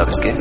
[0.00, 0.34] ¿Sabes qué?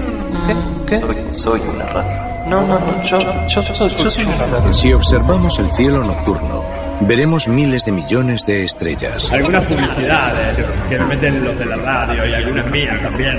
[0.87, 0.95] ¿Qué?
[0.95, 2.47] Soy, soy una radio.
[2.47, 4.71] No, no, no, yo, yo, yo, yo soy una radio.
[4.71, 6.63] Si observamos el cielo nocturno,
[7.01, 9.29] veremos miles de millones de estrellas.
[9.29, 13.37] Algunas publicidades que me meten los de la radio y algunas mías también.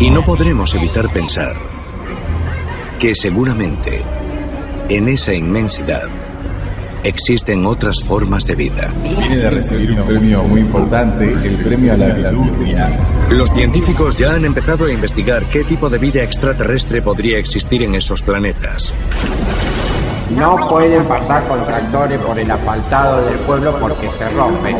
[0.00, 1.54] Y no podremos evitar pensar
[2.98, 4.02] que seguramente
[4.88, 6.08] en esa inmensidad
[7.04, 8.92] existen otras formas de vida.
[9.02, 12.50] Viene de recibir un premio muy importante, el premio a la virtud.
[13.30, 17.94] Los científicos ya han empezado a investigar qué tipo de vida extraterrestre podría existir en
[17.94, 18.92] esos planetas.
[20.30, 24.76] No pueden pasar con tractores por el asfaltado del pueblo porque se rompen.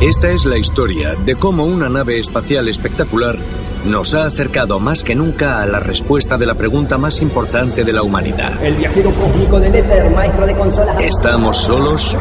[0.00, 3.36] Esta es la historia de cómo una nave espacial espectacular
[3.84, 7.92] nos ha acercado más que nunca a la respuesta de la pregunta más importante de
[7.92, 8.62] la humanidad.
[8.62, 10.96] El viajero cósmico del éter, maestro de consolas.
[11.00, 12.18] ¿Estamos solos?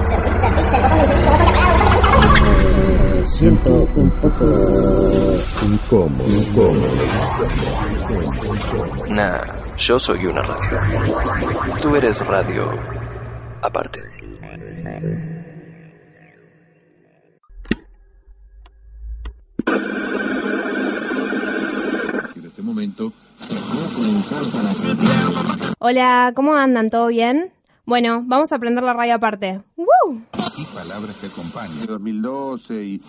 [3.39, 4.45] Siento un poco
[5.65, 6.27] incómodo.
[6.27, 6.89] incómodo.
[9.07, 9.39] Nah,
[9.77, 10.77] yo soy una radio.
[11.81, 12.69] Tú eres radio
[13.61, 14.01] aparte.
[22.35, 23.13] En este momento,
[25.79, 26.89] Hola, ¿cómo andan?
[26.89, 27.53] ¿Todo bien?
[27.85, 29.61] Bueno, vamos a aprender la radio aparte.
[29.77, 29.88] ¡Woo!
[30.57, 31.85] Y palabras que acompañan.
[31.85, 33.01] 2012 y...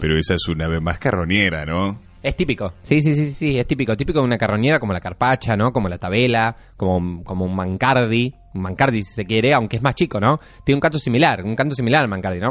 [0.00, 1.98] Pero esa es una ave más carroñera, ¿no?
[2.22, 5.56] Es típico, sí, sí, sí, sí, es típico, típico de una carroñera como la carpacha,
[5.56, 5.72] ¿no?
[5.72, 9.94] Como la tabela, como, como un mancardi, un mancardi si se quiere, aunque es más
[9.94, 10.40] chico, ¿no?
[10.64, 12.50] Tiene un canto similar, un canto similar al mancardi, ¿no?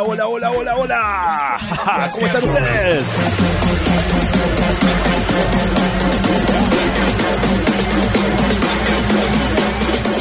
[0.00, 2.08] Hola, hola, hola, hola, hola.
[2.12, 3.04] ¿Cómo están ustedes?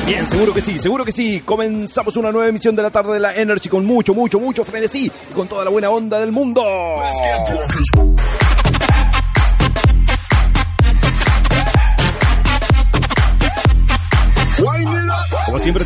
[0.07, 1.41] Bien, seguro que sí, seguro que sí.
[1.45, 5.11] Comenzamos una nueva emisión de la tarde de la Energy con mucho, mucho, mucho frenesí,
[5.35, 6.63] con toda la buena onda del mundo.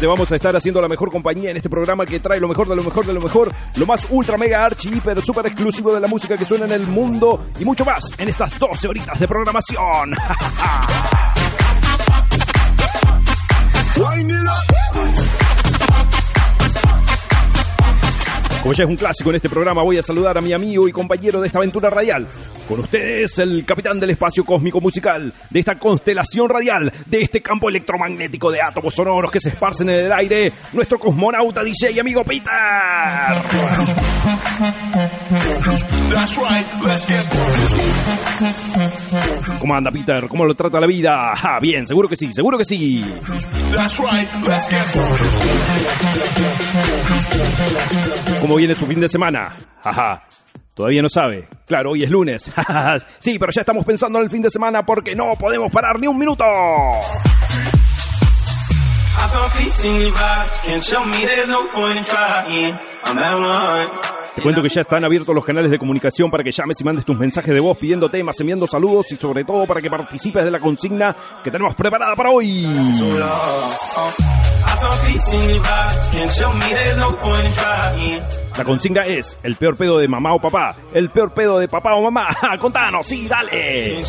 [0.01, 2.67] Te vamos a estar haciendo la mejor compañía en este programa que trae lo mejor
[2.67, 5.99] de lo mejor de lo mejor, lo más ultra mega archi hiper super exclusivo de
[5.99, 9.27] la música que suena en el mundo y mucho más en estas 12 horitas de
[9.27, 10.15] programación.
[18.61, 20.91] Como ya es un clásico en este programa, voy a saludar a mi amigo y
[20.91, 22.27] compañero de esta aventura radial.
[22.67, 27.69] Con ustedes, el capitán del espacio cósmico musical, de esta constelación radial, de este campo
[27.69, 32.23] electromagnético de átomos sonoros que se esparcen en el aire, nuestro cosmonauta DJ y amigo
[32.23, 32.51] Peter.
[39.59, 40.27] ¿Cómo anda Peter?
[40.27, 41.33] ¿Cómo lo trata la vida?
[41.33, 43.03] Ah, bien, seguro que sí, seguro que sí.
[48.39, 49.55] ¿Cómo viene su fin de semana?
[49.83, 50.23] Ajá.
[50.73, 51.47] Todavía no sabe.
[51.67, 52.51] Claro, hoy es lunes.
[53.19, 56.07] sí, pero ya estamos pensando en el fin de semana porque no podemos parar ni
[56.07, 56.45] un minuto.
[64.35, 67.03] Te cuento que ya están abiertos los canales de comunicación para que llames y mandes
[67.03, 70.51] tus mensajes de voz pidiendo temas, enviando saludos y sobre todo para que participes de
[70.51, 72.65] la consigna que tenemos preparada para hoy.
[78.57, 81.93] La consigna es el peor pedo de mamá o papá, el peor pedo de papá
[81.95, 82.35] o mamá.
[82.59, 84.03] Contanos, sí, dale.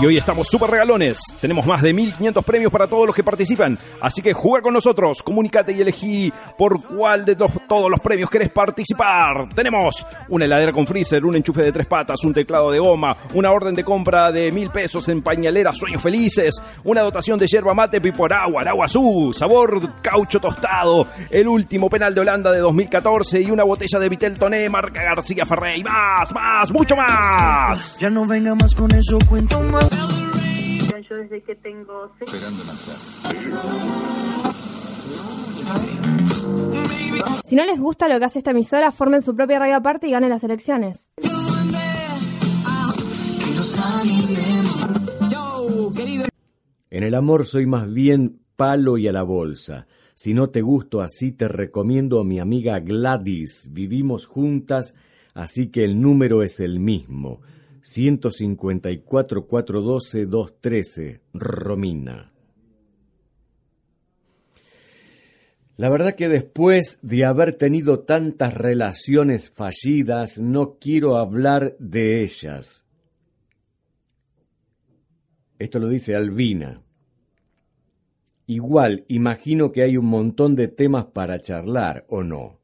[0.00, 1.18] Y hoy estamos súper regalones.
[1.42, 3.78] Tenemos más de 1500 premios para todos los que participan.
[4.00, 8.50] Así que juega con nosotros, comunícate y elegí por cuál de todos los premios querés
[8.50, 9.50] participar.
[9.54, 13.50] Tenemos una heladera con freezer, un enchufe de tres patas, un teclado de goma, una
[13.50, 18.00] orden de compra de mil pesos en pañalera Sueños Felices, una dotación de yerba mate
[18.00, 23.42] Pipor Agua, el agua azul, sabor caucho tostado, el último penal de Holanda de 2014
[23.42, 25.84] y una botella de Vitel Toné marca García Ferrey.
[25.84, 27.98] Más, más, mucho más.
[27.98, 29.89] Ya no venga más con eso, cuento más.
[31.08, 32.94] Yo desde que tengo seis Esperando nacer.
[37.44, 40.12] Si no les gusta lo que hace esta emisora, formen su propia radio aparte y
[40.12, 41.10] ganen las elecciones.
[46.90, 49.86] En el amor soy más bien palo y a la bolsa.
[50.14, 53.68] Si no te gusto así, te recomiendo a mi amiga Gladys.
[53.70, 54.94] Vivimos juntas,
[55.34, 57.40] así que el número es el mismo.
[57.82, 62.32] 154 412 213, Romina.
[65.76, 72.84] La verdad que después de haber tenido tantas relaciones fallidas, no quiero hablar de ellas.
[75.58, 76.82] Esto lo dice Albina.
[78.46, 82.60] Igual, imagino que hay un montón de temas para charlar, ¿o no?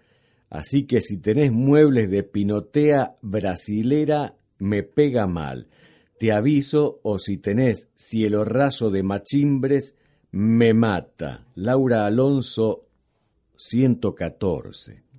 [0.51, 5.69] Así que si tenés muebles de pinotea brasilera, me pega mal.
[6.19, 9.95] Te aviso, o si tenés cielo raso de machimbres,
[10.33, 11.47] me mata.
[11.55, 12.81] Laura Alonso,
[13.57, 15.12] 114.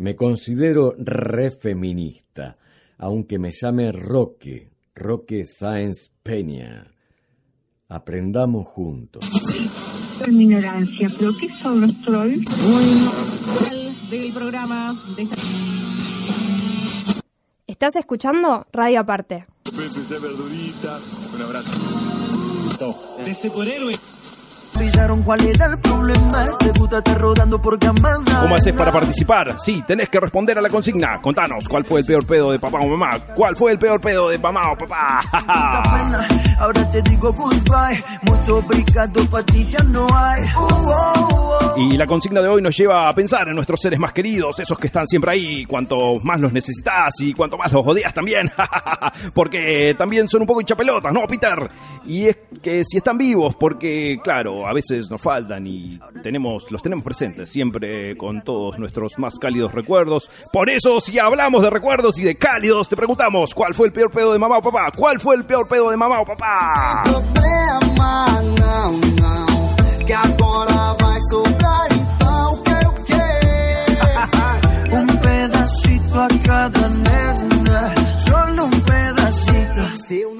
[0.00, 2.56] Me considero re feminista,
[2.96, 6.90] aunque me llame Roque, Roque Sáenz Peña.
[7.86, 9.22] Aprendamos juntos.
[10.26, 12.42] Mi ignorancia, pero ¿qué son los trolls?
[14.08, 15.36] del programa de esta...
[17.66, 19.44] ¿Estás escuchando Radio Aparte?
[20.18, 20.98] verdurita.
[21.34, 21.72] Un abrazo.
[23.22, 23.94] De superhéroe.
[25.30, 26.44] Cuál era el problema.
[26.58, 28.18] Te gusta estar rodando por camas.
[28.24, 29.56] ¿Cómo haces para participar?
[29.60, 31.20] Sí, tenés que responder a la consigna.
[31.20, 33.20] Contanos, ¿cuál fue el peor pedo de papá o mamá?
[33.34, 35.22] ¿Cuál fue el peor pedo de mamá o papá?
[36.58, 38.02] Ahora te digo goodbye.
[38.22, 40.42] Mucho obrigado, para ti ya no hay.
[41.76, 44.78] Y la consigna de hoy nos lleva a pensar en nuestros seres más queridos, esos
[44.78, 48.50] que están siempre ahí, cuanto más los necesitas y cuanto más los odias también.
[49.34, 51.70] porque también son un poco hinchapelotas, ¿no, Peter?
[52.04, 56.80] Y es que si están vivos, porque claro, a veces nos faltan y tenemos, los
[56.80, 60.30] tenemos presentes siempre con todos nuestros más cálidos recuerdos.
[60.52, 64.12] Por eso, si hablamos de recuerdos y de cálidos, te preguntamos, ¿cuál fue el peor
[64.12, 64.92] pedo de mamá o papá?
[64.96, 67.02] ¿Cuál fue el peor pedo de mamá o papá?
[74.92, 77.09] Um pedacito a cada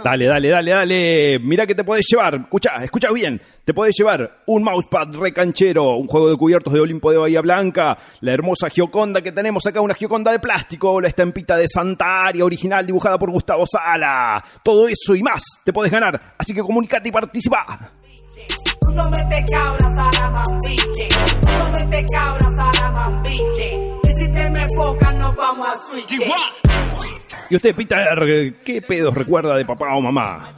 [0.03, 1.39] Dale, dale, dale, dale.
[1.41, 2.35] Mira que te podés llevar.
[2.35, 3.41] Escucha, escucha bien.
[3.65, 7.97] Te podés llevar un mousepad recanchero, un juego de cubiertos de Olimpo de Bahía Blanca,
[8.21, 12.45] la hermosa Gioconda que tenemos acá, una Gioconda de plástico, la estampita de Santa Aria
[12.45, 14.43] original dibujada por Gustavo Sala.
[14.65, 16.35] Todo eso y más te podés ganar.
[16.37, 17.93] Así que comunicate y participa.
[18.95, 21.09] No me te cabras a la mambiche.
[21.57, 23.77] No me te cabras a la mambiche.
[24.03, 26.19] Y si te me enfocas, nos vamos a switch.
[27.51, 30.53] Y usted, Peter, ¿qué pedos recuerda de papá o mamá?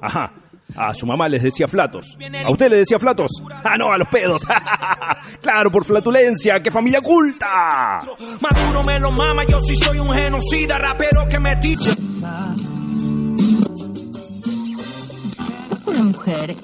[0.00, 0.32] Ajá.
[0.74, 2.16] A su mamá les decía flatos.
[2.44, 3.30] ¿A usted le decía flatos?
[3.62, 4.42] Ah, no, a los pedos.
[5.42, 6.62] claro, por flatulencia.
[6.62, 8.00] ¡Qué familia culta!
[8.40, 11.90] Maduro me lo mama, yo sí soy un genocida, rapero que me tiche.
[15.84, 16.56] Una mujer.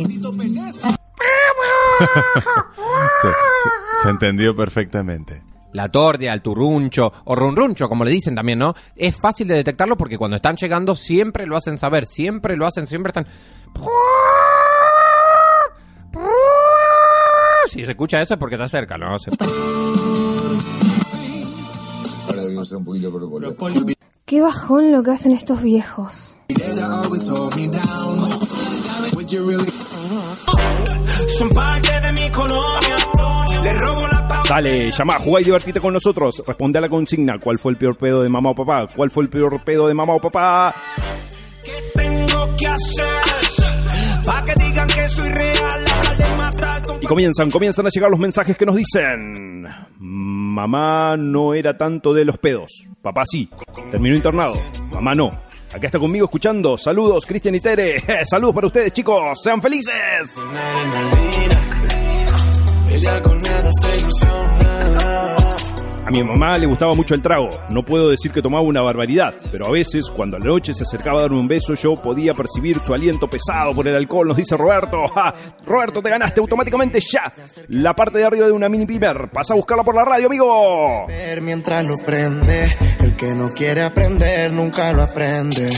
[3.21, 5.43] se, se- se entendió perfectamente.
[5.73, 8.75] La tordia, el turruncho o runruncho, como le dicen también, ¿no?
[8.97, 12.87] Es fácil de detectarlo porque cuando están llegando siempre lo hacen saber, siempre lo hacen,
[12.87, 13.27] siempre están...
[17.69, 19.19] Si se escucha eso es porque está cerca, ¿no?
[19.19, 19.31] Se-
[22.27, 23.73] Ahora debemos ser un poquito por
[24.25, 26.35] Qué bajón lo que hacen estos viejos.
[31.39, 33.08] Son parte de mi colonia.
[34.49, 36.43] Dale, llama, jugá y divertite con nosotros.
[36.47, 37.39] Responde a la consigna.
[37.39, 38.87] ¿Cuál fue el peor pedo de mamá o papá?
[38.95, 40.75] ¿Cuál fue el peor pedo de mamá o papá?
[41.95, 43.07] Tengo que hacer.
[44.25, 45.85] Pa' que digan que soy real.
[47.01, 49.67] Y comienzan, comienzan a llegar los mensajes que nos dicen.
[49.99, 52.71] Mamá no era tanto de los pedos.
[53.03, 53.49] Papá sí.
[53.91, 54.55] Terminó internado.
[54.93, 55.31] Mamá no.
[55.75, 56.79] Acá está conmigo escuchando.
[56.79, 58.03] Saludos, Cristian y Tere.
[58.25, 59.39] Saludos para ustedes, chicos.
[59.43, 59.95] Sean felices.
[62.91, 65.37] Ella con nada se ilusiona.
[66.09, 67.51] A mi mamá le gustaba mucho el trago.
[67.69, 70.83] No puedo decir que tomaba una barbaridad, pero a veces, cuando a la noche se
[70.83, 74.39] acercaba a darme un beso, yo podía percibir su aliento pesado por el alcohol, nos
[74.39, 75.07] dice Roberto.
[75.09, 75.35] ¡Ja!
[75.67, 77.31] Roberto, te ganaste automáticamente ya
[77.69, 79.29] la parte de arriba de una mini pimer.
[79.31, 81.07] Pasa a buscarla por la radio, amigo.
[81.09, 82.75] Ver mientras lo prende.
[83.01, 85.69] El que no quiere aprender nunca lo aprende.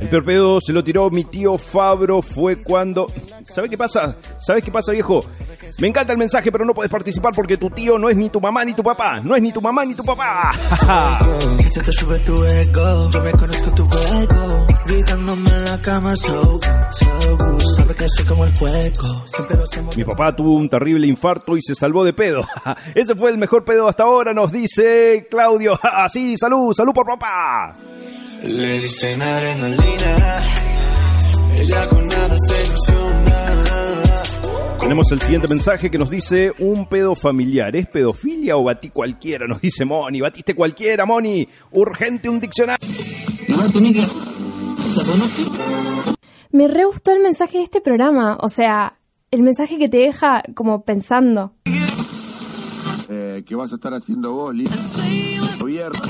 [0.00, 3.06] El peor pedo se lo tiró mi tío Fabro fue cuando...
[3.44, 4.16] ¿Sabes qué pasa?
[4.38, 5.24] ¿Sabes qué pasa, viejo?
[5.78, 8.40] Me encanta el mensaje, pero no puedes participar porque tu tío no es ni tu
[8.40, 9.20] mamá ni tu papá.
[9.20, 10.52] No es ni tu mamá ni tu papá.
[11.70, 14.66] Se te sube tu ego, yo me conozco tu juego.
[14.86, 16.60] Gritándome en la cama, so good,
[16.92, 17.62] so good.
[17.76, 19.26] Sabe que soy como el fuego.
[19.26, 19.96] Siempre lo hacemos.
[19.96, 22.44] Mi papá tuvo un terrible infarto y se salvó de pedo.
[22.94, 25.78] Ese fue el mejor pedo hasta ahora, nos dice Claudio.
[26.10, 27.76] Sí, salud, salud por papá.
[28.42, 30.40] Le dicen adrenalina.
[31.54, 33.54] Ella con nada se ilusiona.
[34.80, 37.76] Tenemos el siguiente mensaje que nos dice un pedo familiar.
[37.76, 39.46] ¿Es pedofilia o batí cualquiera?
[39.46, 40.20] Nos dice Moni.
[40.20, 41.46] Batiste cualquiera, Moni.
[41.72, 42.88] Urgente un diccionario.
[46.50, 48.38] Me re gustó el mensaje de este programa.
[48.40, 48.98] O sea,
[49.30, 51.52] el mensaje que te deja como pensando.
[53.08, 54.70] Eh, ¿Qué vas a estar haciendo vos, Liz?
[55.60, 56.00] Gobierno.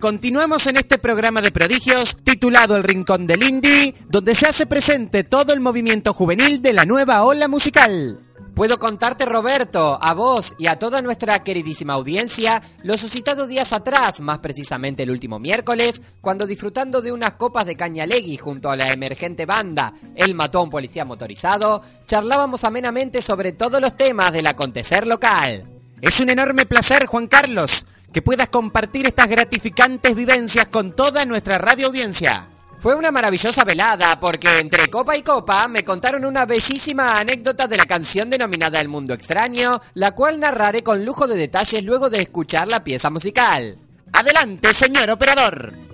[0.00, 5.24] Continuamos en este programa de prodigios titulado El Rincón del Indie, donde se hace presente
[5.24, 8.20] todo el movimiento juvenil de la nueva ola musical.
[8.54, 14.20] Puedo contarte, Roberto, a vos y a toda nuestra queridísima audiencia, lo suscitado días atrás,
[14.20, 18.92] más precisamente el último miércoles, cuando disfrutando de unas copas de cañalegui junto a la
[18.92, 24.46] emergente banda El Mató a un Policía Motorizado, charlábamos amenamente sobre todos los temas del
[24.46, 25.64] acontecer local.
[26.00, 31.58] Es un enorme placer, Juan Carlos, que puedas compartir estas gratificantes vivencias con toda nuestra
[31.58, 32.48] radio audiencia.
[32.80, 37.76] Fue una maravillosa velada porque entre copa y copa me contaron una bellísima anécdota de
[37.76, 42.22] la canción denominada El Mundo Extraño, la cual narraré con lujo de detalles luego de
[42.22, 43.78] escuchar la pieza musical.
[44.12, 45.87] Adelante, señor operador.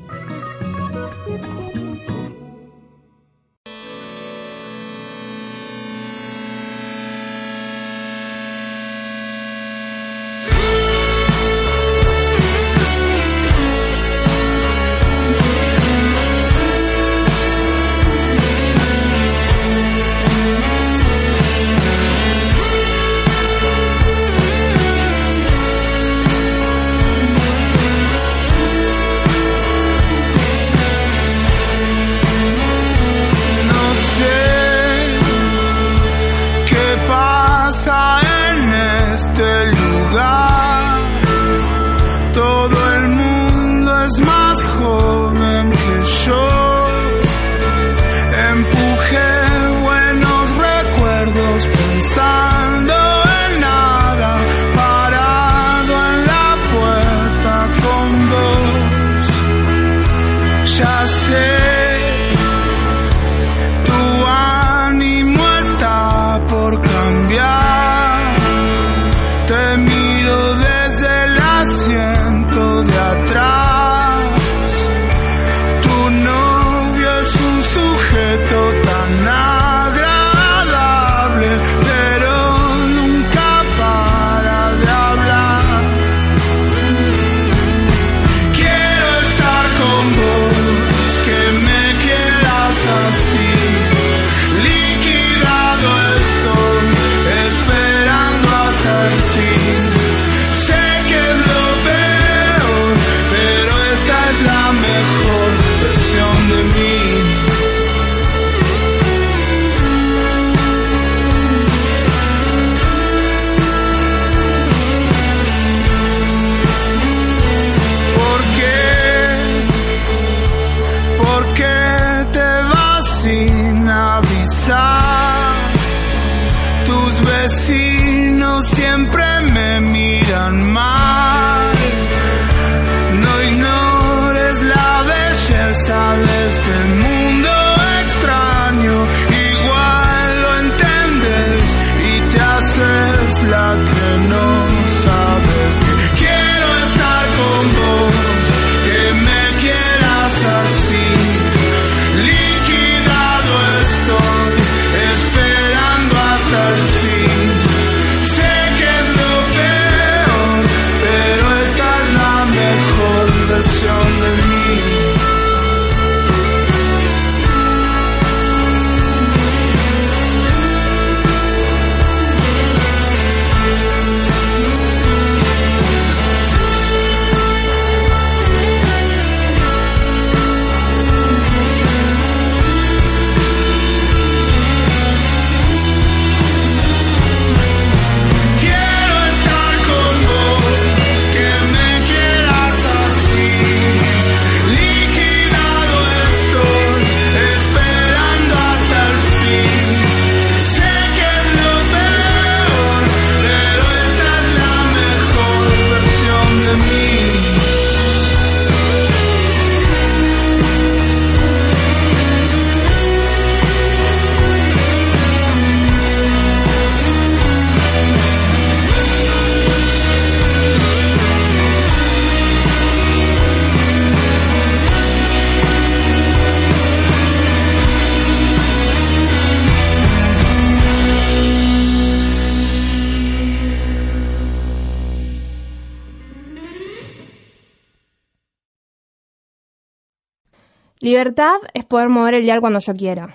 [241.04, 243.34] Libertad es poder mover el dial cuando yo quiera.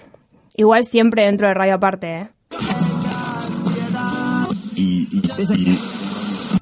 [0.58, 2.30] Igual siempre dentro de radio aparte, ¿eh?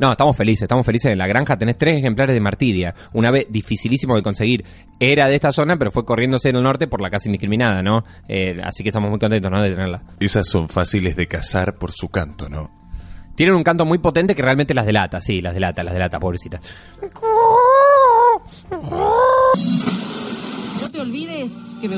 [0.02, 1.14] No, estamos felices, estamos felices.
[1.14, 2.94] En la granja tenés tres ejemplares de martidia.
[3.14, 4.66] Una vez dificilísimo de conseguir.
[5.00, 8.04] Era de esta zona, pero fue corriéndose en el norte por la casa indiscriminada, ¿no?
[8.28, 9.62] Eh, así que estamos muy contentos, ¿no?
[9.62, 10.04] De tenerla.
[10.20, 12.70] Esas son fáciles de cazar por su canto, ¿no?
[13.34, 16.60] Tienen un canto muy potente que realmente las delata, sí, las delata, las delata, pobrecitas.
[21.08, 21.98] Olvides que me...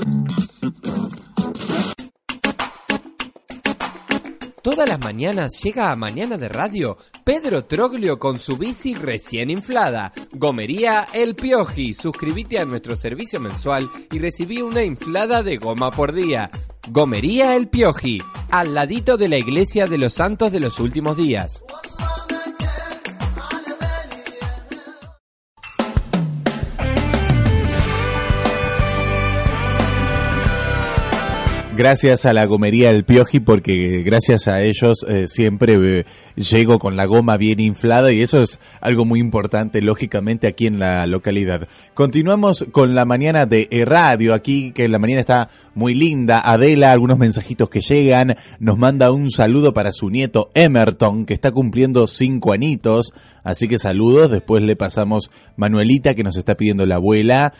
[4.61, 10.13] Todas las mañanas llega a Mañana de Radio Pedro Troglio con su bici recién inflada.
[10.31, 11.95] Gomería El Pioji.
[11.95, 16.51] Suscríbete a nuestro servicio mensual y recibí una inflada de goma por día.
[16.89, 21.63] Gomería El Pioji, al ladito de la iglesia de los santos de los últimos días.
[31.79, 36.05] Gracias a la gomería El Pioji, porque gracias a ellos eh, siempre eh,
[36.35, 40.77] llego con la goma bien inflada y eso es algo muy importante, lógicamente, aquí en
[40.77, 41.69] la localidad.
[41.93, 46.41] Continuamos con la mañana de radio, aquí que la mañana está muy linda.
[46.43, 51.53] Adela, algunos mensajitos que llegan, nos manda un saludo para su nieto Emerton, que está
[51.53, 53.13] cumpliendo cinco anitos.
[53.41, 57.53] Así que saludos, después le pasamos Manuelita, que nos está pidiendo la abuela.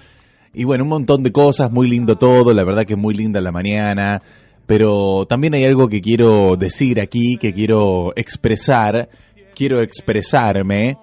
[0.54, 3.40] Y bueno, un montón de cosas, muy lindo todo, la verdad que es muy linda
[3.40, 4.22] la mañana,
[4.66, 9.10] pero también hay algo que quiero decir aquí, que quiero expresar,
[9.56, 10.98] quiero expresarme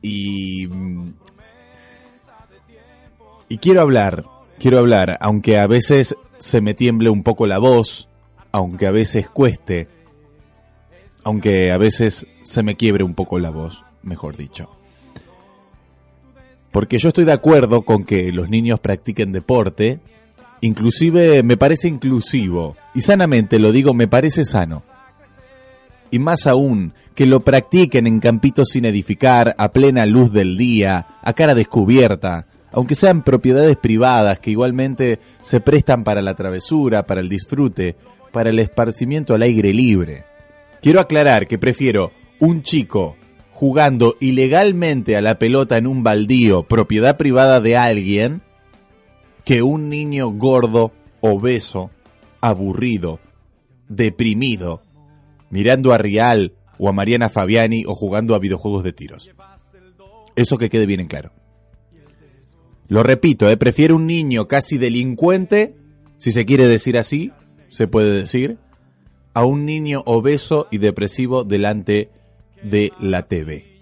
[0.00, 0.68] y...
[3.48, 4.24] Y quiero hablar,
[4.58, 8.08] quiero hablar, aunque a veces se me tiemble un poco la voz,
[8.50, 9.88] aunque a veces cueste,
[11.22, 14.70] aunque a veces se me quiebre un poco la voz, mejor dicho.
[16.72, 20.00] Porque yo estoy de acuerdo con que los niños practiquen deporte,
[20.62, 24.82] inclusive me parece inclusivo, y sanamente lo digo, me parece sano.
[26.10, 31.06] Y más aún, que lo practiquen en campitos sin edificar, a plena luz del día,
[31.22, 37.20] a cara descubierta, aunque sean propiedades privadas que igualmente se prestan para la travesura, para
[37.20, 37.96] el disfrute,
[38.32, 40.24] para el esparcimiento al aire libre.
[40.80, 43.16] Quiero aclarar que prefiero un chico
[43.62, 48.42] jugando ilegalmente a la pelota en un baldío, propiedad privada de alguien,
[49.44, 51.88] que un niño gordo, obeso,
[52.40, 53.20] aburrido,
[53.88, 54.82] deprimido,
[55.48, 59.30] mirando a Rial o a Mariana Fabiani o jugando a videojuegos de tiros.
[60.34, 61.30] Eso que quede bien en claro.
[62.88, 63.56] Lo repito, ¿eh?
[63.56, 65.76] prefiero un niño casi delincuente,
[66.18, 67.30] si se quiere decir así,
[67.68, 68.58] se puede decir,
[69.34, 72.21] a un niño obeso y depresivo delante de
[73.00, 73.72] la TV.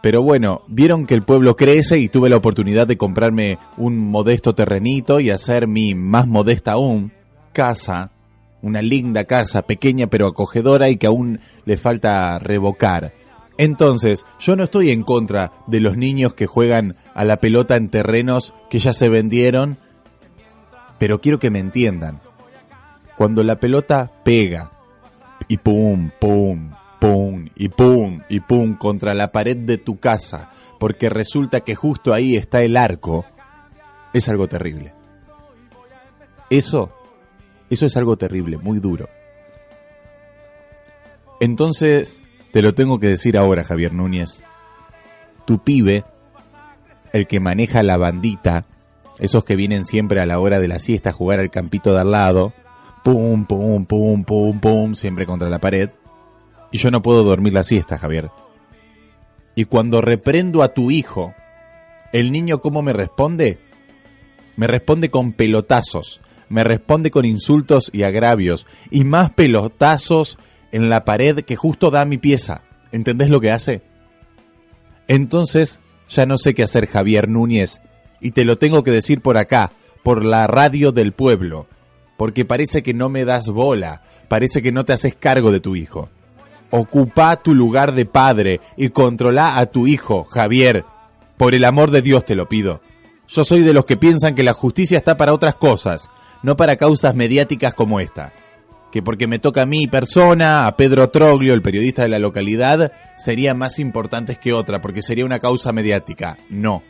[0.00, 4.54] Pero bueno, vieron que el pueblo crece y tuve la oportunidad de comprarme un modesto
[4.54, 7.12] terrenito y hacer mi más modesta aún
[7.52, 8.12] casa,
[8.62, 13.12] una linda casa, pequeña pero acogedora y que aún le falta revocar.
[13.56, 17.88] Entonces, yo no estoy en contra de los niños que juegan a la pelota en
[17.88, 19.78] terrenos que ya se vendieron,
[20.98, 22.20] pero quiero que me entiendan.
[23.16, 24.70] Cuando la pelota pega
[25.48, 31.08] y pum, pum, pum y pum y pum contra la pared de tu casa, porque
[31.08, 33.24] resulta que justo ahí está el arco,
[34.12, 34.94] es algo terrible.
[36.50, 36.92] Eso,
[37.70, 39.08] eso es algo terrible, muy duro.
[41.40, 44.42] Entonces, te lo tengo que decir ahora, Javier Núñez.
[45.44, 46.04] Tu pibe,
[47.12, 48.66] el que maneja la bandita,
[49.18, 52.00] esos que vienen siempre a la hora de la siesta a jugar al campito de
[52.00, 52.52] al lado,
[53.04, 55.90] pum, pum, pum, pum, pum, siempre contra la pared,
[56.70, 58.30] y yo no puedo dormir la siesta, Javier.
[59.54, 61.34] Y cuando reprendo a tu hijo,
[62.12, 63.58] ¿el niño cómo me responde?
[64.56, 70.38] Me responde con pelotazos, me responde con insultos y agravios, y más pelotazos
[70.72, 72.62] en la pared que justo da mi pieza.
[72.92, 73.82] ¿Entendés lo que hace?
[75.08, 75.78] Entonces,
[76.08, 77.80] ya no sé qué hacer, Javier Núñez,
[78.20, 81.66] y te lo tengo que decir por acá, por la radio del pueblo,
[82.16, 85.76] porque parece que no me das bola, parece que no te haces cargo de tu
[85.76, 86.08] hijo.
[86.70, 90.84] Ocupa tu lugar de padre y controla a tu hijo, Javier.
[91.36, 92.82] Por el amor de Dios te lo pido.
[93.28, 96.08] Yo soy de los que piensan que la justicia está para otras cosas,
[96.42, 98.32] no para causas mediáticas como esta.
[98.90, 102.92] Que porque me toca a mí persona, a Pedro Troglio, el periodista de la localidad,
[103.18, 106.38] sería más importantes que otra, porque sería una causa mediática.
[106.48, 106.82] No.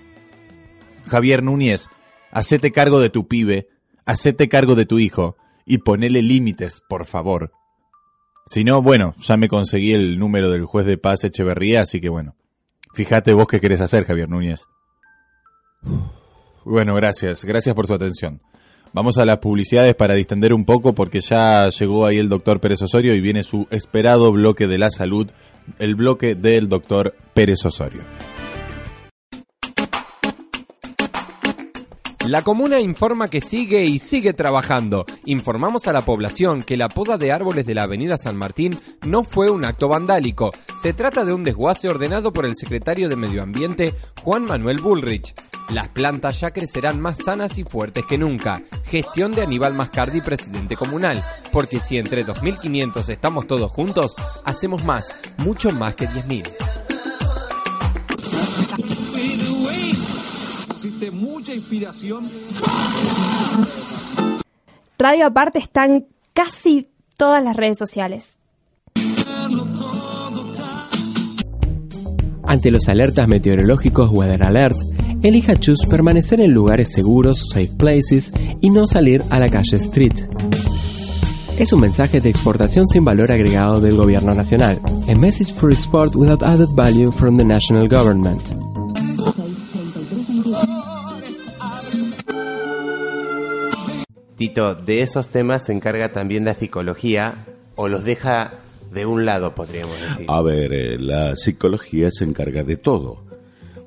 [1.07, 1.89] Javier Núñez,
[2.31, 3.69] hacete cargo de tu pibe,
[4.07, 5.37] hacete cargo de tu hijo,
[5.67, 7.53] y ponele límites, por favor.
[8.49, 12.09] Si no, bueno, ya me conseguí el número del juez de paz Echeverría, así que
[12.09, 12.35] bueno.
[12.95, 14.65] Fíjate vos qué querés hacer, Javier Núñez.
[16.65, 17.45] Bueno, gracias.
[17.45, 18.41] Gracias por su atención.
[18.95, 22.81] Vamos a las publicidades para distender un poco porque ya llegó ahí el doctor Pérez
[22.81, 25.31] Osorio y viene su esperado bloque de la salud,
[25.79, 28.01] el bloque del doctor Pérez Osorio.
[32.29, 35.07] La comuna informa que sigue y sigue trabajando.
[35.25, 39.25] Informamos a la población que la poda de árboles de la avenida San Martín no
[39.25, 40.53] fue un acto vandálico.
[40.77, 45.35] Se trata de un desguace ordenado por el secretario de Medio Ambiente, Juan Manuel Bullrich.
[45.71, 48.63] Las plantas ya crecerán más sanas y fuertes que nunca.
[48.85, 51.25] Gestión de Aníbal Mascardi, presidente comunal.
[51.51, 54.15] Porque si entre 2.500 estamos todos juntos,
[54.45, 56.78] hacemos más, mucho más que 10.000.
[61.19, 62.29] mucha inspiración.
[64.99, 68.41] Radio Aparte está en casi todas las redes sociales.
[72.45, 74.77] Ante los alertas meteorológicos Weather Alert,
[75.23, 80.15] elija Choose permanecer en lugares seguros, safe places, y no salir a la calle Street.
[81.59, 84.81] Es un mensaje de exportación sin valor agregado del gobierno nacional.
[85.09, 88.68] A message for sport without added value from the national government.
[94.39, 98.61] Tito, de esos temas se encarga también la psicología o los deja
[98.93, 100.27] de un lado, podríamos decir.
[100.29, 103.25] A ver, eh, la psicología se encarga de todo.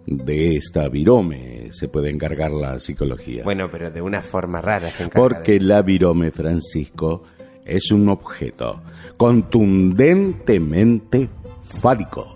[0.06, 3.46] De esta virome se puede encargar la psicología.
[3.46, 5.26] Bueno, pero de una forma rara se encarga.
[5.26, 7.24] Porque la virome, Francisco,
[7.64, 8.82] es un objeto
[9.16, 11.30] contundentemente
[11.64, 12.36] fálico.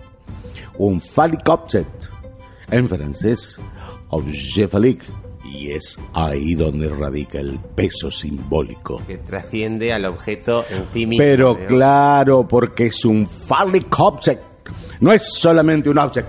[0.78, 2.06] Un phallic object.
[2.71, 3.60] En francés,
[4.08, 5.25] objet phallique.
[5.56, 9.02] Y es ahí donde radica el peso simbólico.
[9.08, 11.24] Que trasciende al objeto en sí mismo.
[11.24, 11.65] Pero ¿no?
[11.65, 14.44] claro, porque es un phallic object.
[15.00, 16.28] No es solamente un object.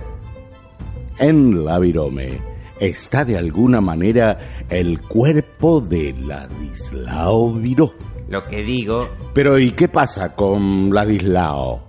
[1.19, 2.39] En la virome
[2.79, 7.93] está de alguna manera el cuerpo de Ladislao Viró.
[8.29, 11.81] Lo que digo, Pero ¿y qué pasa con Ladislao?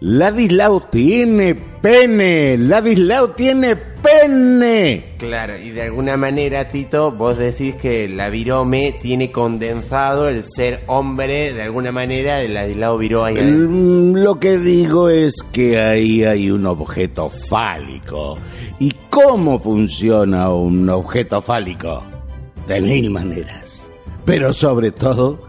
[0.00, 2.58] Ladislao tiene pene.
[2.58, 5.14] Ladislao tiene pene.
[5.18, 10.84] claro, y de alguna manera, Tito, vos decís que la virome tiene condensado el ser
[10.86, 13.36] hombre, de alguna manera, de Ladislao Viró ahí.
[13.36, 18.36] Mm, Lo que digo es que ahí hay un objeto fálico.
[18.78, 22.02] ¿Y cómo funciona un objeto fálico?
[22.68, 23.88] De mil maneras.
[24.24, 25.48] Pero sobre todo,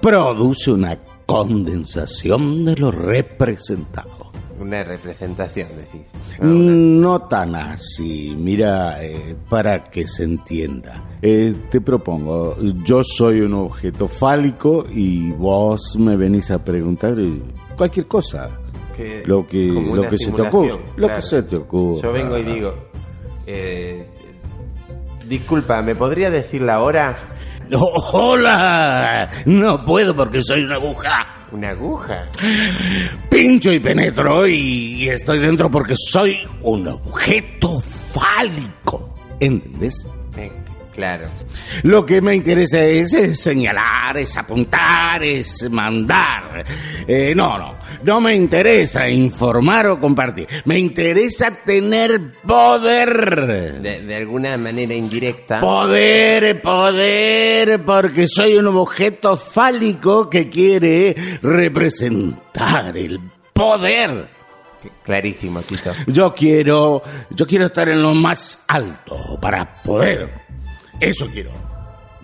[0.00, 4.19] produce una condensación de lo representado.
[4.60, 6.02] Una representación, decís.
[6.38, 8.34] Mm, No tan así.
[8.38, 11.02] Mira, eh, para que se entienda.
[11.22, 17.40] Eh, te propongo, yo soy un objeto fálico y vos me venís a preguntar eh,
[17.76, 18.50] cualquier cosa.
[18.94, 20.76] Que- Lo que, lo una que se te ocurra.
[20.96, 22.02] Lo que se te ocurra.
[22.02, 22.74] Yo vengo y digo,
[23.46, 24.06] eh,
[25.26, 27.16] disculpa, ¿me podría decir la hora?
[28.12, 29.28] ¡Hola!
[29.46, 31.39] No puedo porque soy una aguja.
[31.52, 32.28] ¿Una aguja?
[33.28, 39.14] Pincho y penetro y estoy dentro porque soy un objeto fálico.
[39.40, 40.06] ¿Entendés?
[41.00, 41.28] Claro.
[41.84, 46.62] Lo que me interesa es, es señalar, es apuntar, es mandar.
[47.08, 50.46] Eh, no, no, no me interesa informar o compartir.
[50.66, 53.80] Me interesa tener poder.
[53.80, 55.58] De, de alguna manera indirecta.
[55.60, 63.18] Poder, poder, porque soy un objeto fálico que quiere representar el
[63.54, 64.28] poder.
[65.04, 65.92] Clarísimo, Tito.
[66.06, 70.49] Yo quiero, yo quiero estar en lo más alto para poder.
[71.00, 71.50] Eso quiero.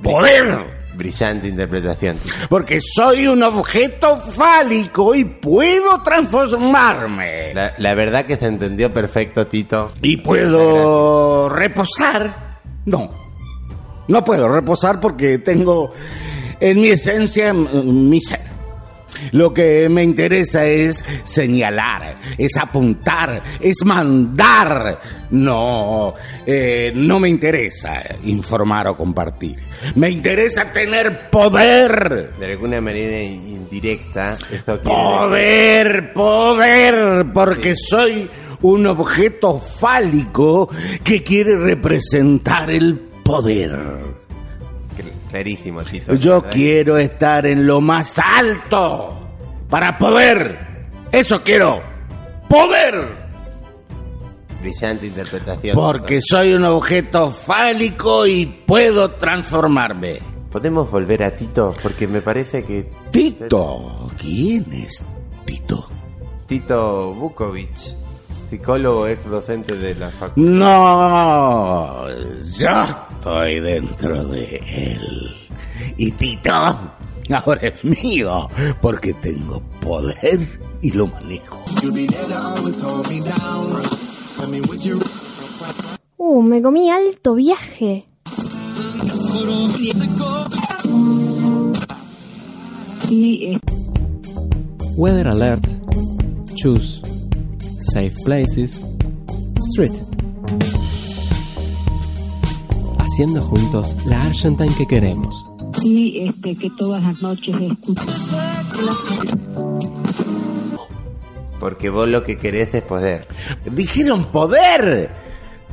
[0.02, 0.76] Poder.
[0.94, 2.18] Brillante interpretación.
[2.48, 7.52] Porque soy un objeto fálico y puedo transformarme.
[7.54, 9.92] La, la verdad que se entendió perfecto, Tito.
[10.02, 12.60] Y puedo reposar.
[12.86, 13.10] No.
[14.08, 15.92] No puedo reposar porque tengo
[16.60, 18.55] en mi esencia mi ser.
[19.32, 25.00] Lo que me interesa es señalar, es apuntar, es mandar.
[25.30, 26.14] No,
[26.46, 29.58] eh, no me interesa informar o compartir.
[29.94, 32.32] Me interesa tener poder.
[32.38, 34.36] De alguna manera indirecta,
[34.82, 38.28] Poder, poder, porque soy
[38.62, 40.70] un objeto fálico
[41.04, 44.25] que quiere representar el poder.
[45.44, 46.14] Tito.
[46.14, 46.50] Yo ¿verdad?
[46.50, 49.18] quiero estar en lo más alto
[49.68, 50.88] para poder.
[51.12, 51.82] Eso quiero.
[52.48, 53.26] Poder.
[54.60, 55.74] Brillante interpretación.
[55.74, 60.18] Porque soy un objeto fálico y puedo transformarme.
[60.50, 61.74] ¿Podemos volver a Tito?
[61.82, 62.90] Porque me parece que...
[63.10, 64.10] Tito.
[64.18, 65.04] ¿Quién es
[65.44, 65.88] Tito?
[66.46, 67.76] Tito Bukovic,
[68.48, 70.42] psicólogo ex docente de la facultad.
[70.42, 72.84] No, yo
[73.16, 75.48] estoy dentro de él.
[75.96, 76.52] Y Tito
[77.34, 78.48] ahora es mío
[78.80, 80.40] porque tengo poder
[80.80, 81.62] y lo manejo.
[86.18, 88.06] Uh, me comí alto viaje.
[94.96, 95.66] Weather Alert.
[96.56, 97.05] Choose.
[97.92, 98.84] Safe Places.
[99.58, 99.92] Street.
[102.98, 105.46] Haciendo juntos la Argentine que queremos.
[105.82, 108.02] Y este, que todas las noches escucho.
[111.60, 113.26] Porque vos lo que querés es poder.
[113.70, 115.10] Dijeron poder.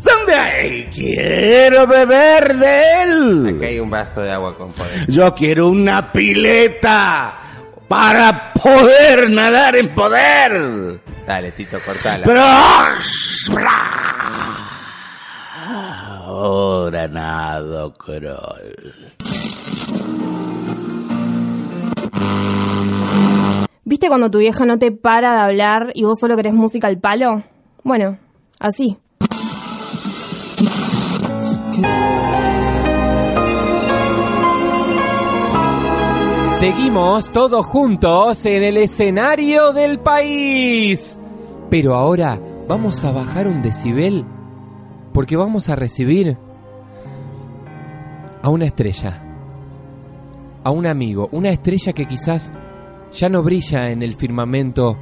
[0.04, 0.84] ¿Dónde hay?
[0.94, 3.56] Quiero beber de él.
[3.58, 5.10] Acá hay un vaso de agua con poder.
[5.10, 7.40] Yo quiero una pileta
[7.88, 11.02] para poder nadar en poder.
[11.26, 12.26] Dale, Tito, cortala.
[16.26, 18.94] Ahora nado, Kroll.
[23.86, 27.00] ¿Viste cuando tu vieja no te para de hablar y vos solo querés música al
[27.00, 27.44] palo?
[27.84, 28.18] Bueno,
[28.60, 28.98] así.
[36.64, 41.20] Seguimos todos juntos en el escenario del país.
[41.70, 44.24] Pero ahora vamos a bajar un decibel
[45.12, 46.38] porque vamos a recibir
[48.42, 49.22] a una estrella,
[50.64, 52.54] a un amigo, una estrella que quizás
[53.12, 54.98] ya no brilla en el firmamento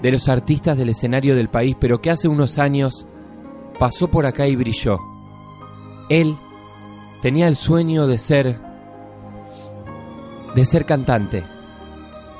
[0.00, 3.06] de los artistas del escenario del país, pero que hace unos años
[3.78, 4.98] pasó por acá y brilló.
[6.08, 6.34] Él
[7.20, 8.63] tenía el sueño de ser
[10.54, 11.42] de ser cantante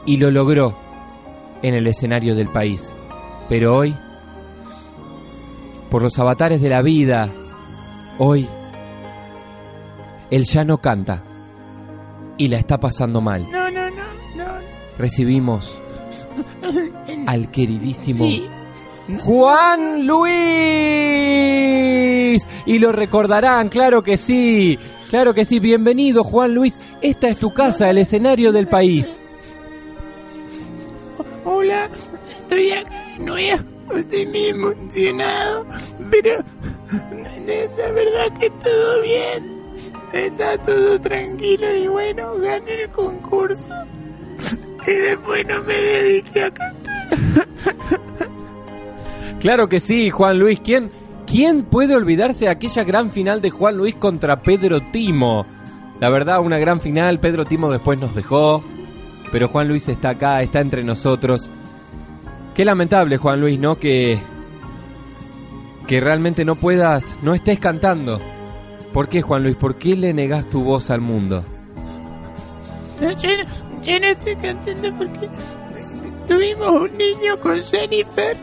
[0.06, 0.76] y lo logró
[1.62, 2.92] en el escenario del país.
[3.48, 3.94] Pero hoy,
[5.90, 7.28] por los avatares de la vida,
[8.18, 8.48] hoy
[10.30, 11.22] él ya no canta
[12.36, 13.50] y la está pasando mal.
[13.50, 14.04] No, no, no,
[14.36, 14.44] no.
[14.98, 15.80] Recibimos
[17.26, 18.26] al queridísimo
[19.22, 20.24] Juan Luis.
[22.66, 24.78] Y lo recordarán, claro que sí.
[25.10, 26.80] Claro que sí, bienvenido Juan Luis.
[27.00, 29.20] Esta es tu casa, el escenario del país.
[31.44, 31.88] Hola,
[32.36, 33.62] estoy acá de nuevo.
[33.94, 35.66] Estoy muy emocionado,
[36.10, 36.42] pero
[37.46, 39.54] la verdad que todo bien.
[40.12, 43.70] Está todo tranquilo y bueno, gané el concurso.
[44.86, 47.18] Y después no me dediqué a cantar.
[49.40, 50.60] Claro que sí, Juan Luis.
[50.60, 50.90] ¿Quién,
[51.34, 55.44] ¿Quién puede olvidarse de aquella gran final de Juan Luis contra Pedro Timo?
[55.98, 57.18] La verdad, una gran final.
[57.18, 58.62] Pedro Timo después nos dejó.
[59.32, 61.50] Pero Juan Luis está acá, está entre nosotros.
[62.54, 63.80] Qué lamentable, Juan Luis, ¿no?
[63.80, 64.20] Que.
[65.88, 67.16] Que realmente no puedas.
[67.20, 68.20] No estés cantando.
[68.92, 69.56] ¿Por qué, Juan Luis?
[69.56, 71.44] ¿Por qué le negás tu voz al mundo?
[73.00, 75.28] No, yo, no, yo no estoy cantando porque
[76.28, 78.36] tuvimos un niño con Jennifer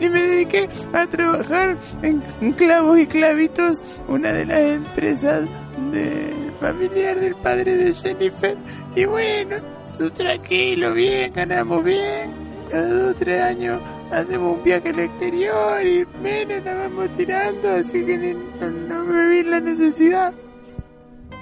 [0.00, 2.20] y me dediqué a trabajar en
[2.52, 5.48] clavos y clavitos, una de las empresas
[5.92, 8.56] del familiar del padre de Jennifer.
[8.94, 9.56] Y bueno,
[9.98, 12.32] todo tranquilo, bien, ganamos bien.
[12.70, 13.80] Cada dos o tres años
[14.10, 19.28] hacemos un viaje al exterior y menos la vamos tirando, así que no, no me
[19.28, 20.32] vi la necesidad.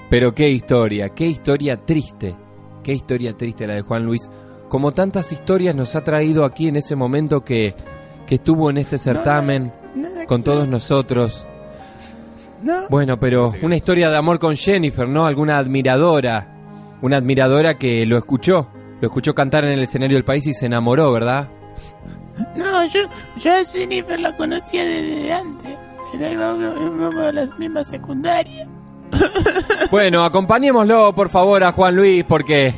[0.09, 2.37] Pero qué historia, qué historia triste.
[2.83, 4.29] Qué historia triste la de Juan Luis.
[4.69, 7.75] Como tantas historias nos ha traído aquí en ese momento que,
[8.27, 9.73] que estuvo en este certamen
[10.27, 11.47] con todos nosotros.
[12.61, 12.87] No.
[12.89, 15.25] Bueno, pero una historia de amor con Jennifer, ¿no?
[15.25, 16.53] Alguna admiradora.
[17.01, 18.69] Una admiradora que lo escuchó.
[18.99, 21.47] Lo escuchó cantar en el escenario del país y se enamoró, ¿verdad?
[22.55, 23.01] No, yo,
[23.39, 25.77] yo a Jennifer la conocía desde antes.
[26.13, 28.67] Era íbamos a la misma secundaria.
[29.89, 32.75] Bueno, acompañémoslo, por favor, a Juan Luis, porque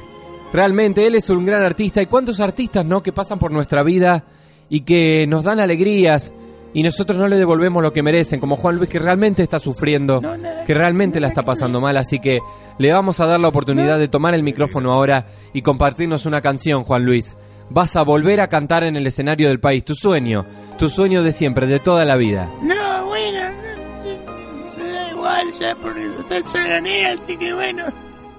[0.53, 2.03] realmente él es un gran artista.
[2.03, 4.23] ¿Y cuántos artistas, no, que pasan por nuestra vida
[4.69, 6.33] y que nos dan alegrías
[6.73, 8.39] y nosotros no le devolvemos lo que merecen?
[8.39, 10.21] Como Juan Luis, que realmente está sufriendo,
[10.65, 11.97] que realmente la está pasando mal.
[11.97, 12.39] Así que
[12.77, 16.83] le vamos a dar la oportunidad de tomar el micrófono ahora y compartirnos una canción,
[16.83, 17.35] Juan Luis.
[17.71, 20.45] Vas a volver a cantar en el escenario del país, tu sueño,
[20.77, 22.51] tu sueño de siempre, de toda la vida.
[22.63, 27.85] No, bueno, no, me da igual ya, porque total ya gané, así que bueno,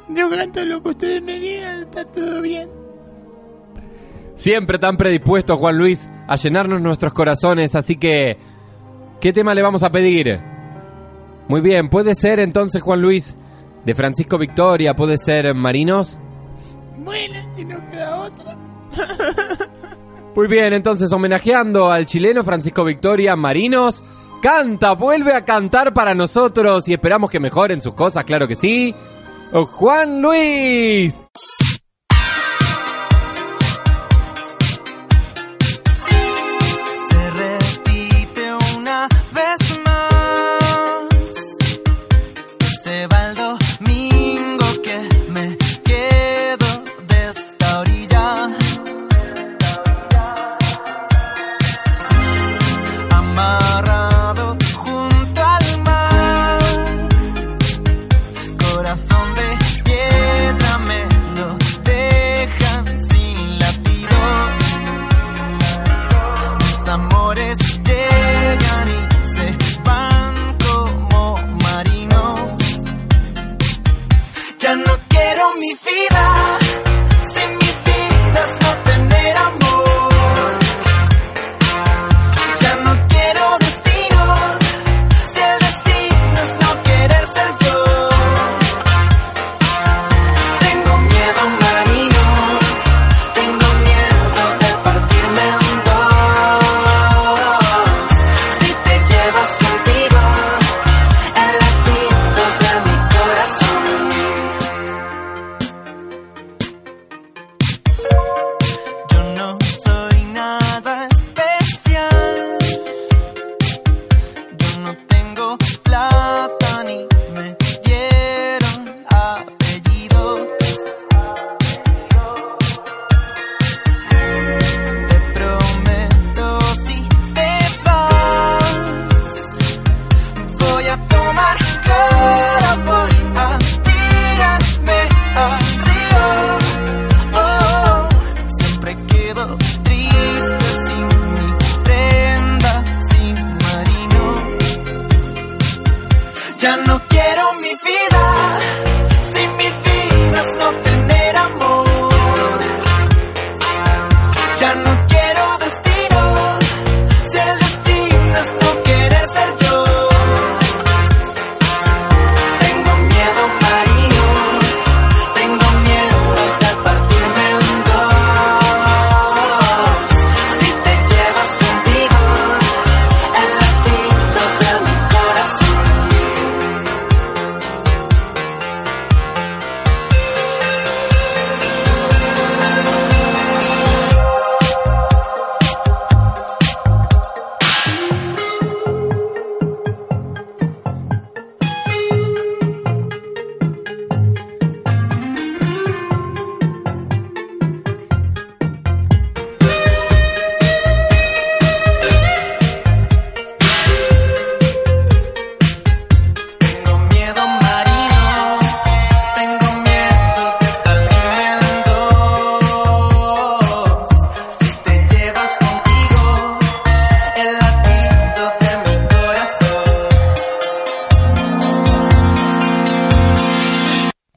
[0.09, 2.80] yo canto lo que ustedes me digan, está todo bien.
[4.41, 8.39] Siempre tan predispuesto, Juan Luis, a llenarnos nuestros corazones, así que...
[9.21, 10.41] ¿Qué tema le vamos a pedir?
[11.47, 13.37] Muy bien, puede ser entonces, Juan Luis,
[13.85, 16.19] de Francisco Victoria, puede ser Marinos.
[16.97, 18.57] Bueno, si no queda otra.
[20.35, 24.03] Muy bien, entonces homenajeando al chileno Francisco Victoria, Marinos,
[24.41, 28.95] canta, vuelve a cantar para nosotros y esperamos que mejoren sus cosas, claro que sí.
[29.53, 31.30] Juan Luis.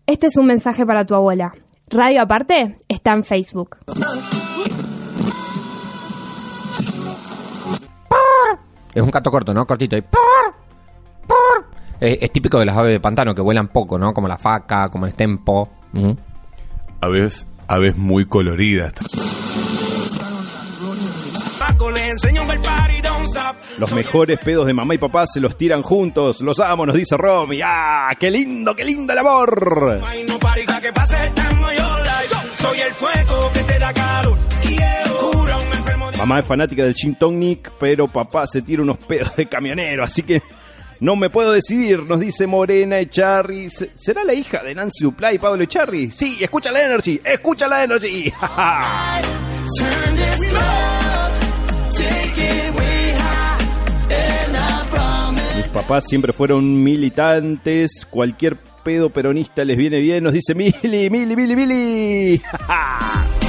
[0.06, 1.54] Este es un mensaje para tu abuela.
[1.90, 3.78] Radio aparte está en Facebook.
[8.94, 9.66] Es un canto corto, ¿no?
[9.66, 9.98] Cortito.
[9.98, 10.04] Y
[12.00, 14.14] Eh, es típico de las aves de pantano que vuelan poco, ¿no?
[14.14, 15.70] Como la faca, como el tempo.
[17.02, 18.94] Aves, aves muy coloridas.
[21.60, 23.13] Paco le enseñó stop.
[23.80, 26.42] Los mejores pedos de mamá y papá se los tiran juntos.
[26.42, 27.60] Los amo, nos dice Romy.
[27.64, 28.10] ¡Ah!
[28.20, 30.00] ¡Qué lindo, qué lindo el amor!
[32.58, 34.38] Soy el fuego que te da calor.
[36.18, 40.24] Mamá es fanática del gin tonic, pero papá se tira unos pedos de camionero, así
[40.24, 40.42] que
[41.02, 43.70] no me puedo decidir, nos dice Morena Echarri.
[43.70, 46.12] ¿Se- ¿Será la hija de Nancy Duplay y Pablo Echarri?
[46.12, 48.32] Sí, escucha la Energy, escucha la Energy.
[55.74, 61.56] papás siempre fueron militantes, cualquier pedo peronista les viene bien, nos dice Mili, Mili, Mili,
[61.56, 62.42] Mili.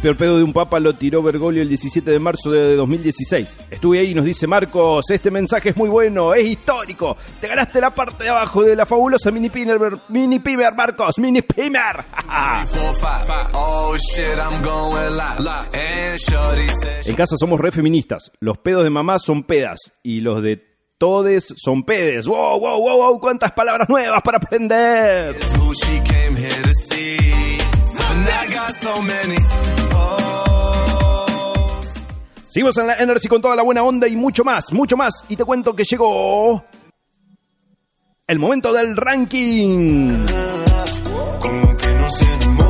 [0.00, 3.58] peor pedo de un papa lo tiró Bergoglio el 17 de marzo de 2016.
[3.70, 7.16] Estuve ahí y nos dice Marcos, este mensaje es muy bueno, es histórico.
[7.40, 9.78] Te ganaste la parte de abajo de la fabulosa mini pimer,
[10.08, 12.04] mini pimer Marcos, mini pimer.
[17.06, 18.32] En casa somos re feministas.
[18.40, 20.62] Los pedos de mamá son pedas y los de
[20.98, 22.26] todes son pedes.
[22.26, 25.36] Wow, wow, wow, wow, cuántas palabras nuevas para aprender.
[32.48, 35.24] Seguimos en la Energy con toda la buena onda y mucho más, mucho más.
[35.28, 36.64] Y te cuento que llegó
[38.26, 40.26] el momento del ranking.
[41.40, 42.69] Como que no.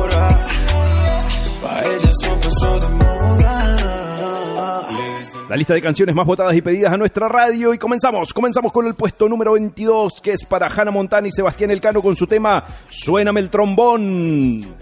[5.51, 8.87] La lista de canciones más votadas y pedidas a nuestra radio y comenzamos, comenzamos con
[8.87, 12.63] el puesto número 22 que es para Hannah Montana y Sebastián Elcano con su tema
[12.87, 14.77] Suéname el trombón.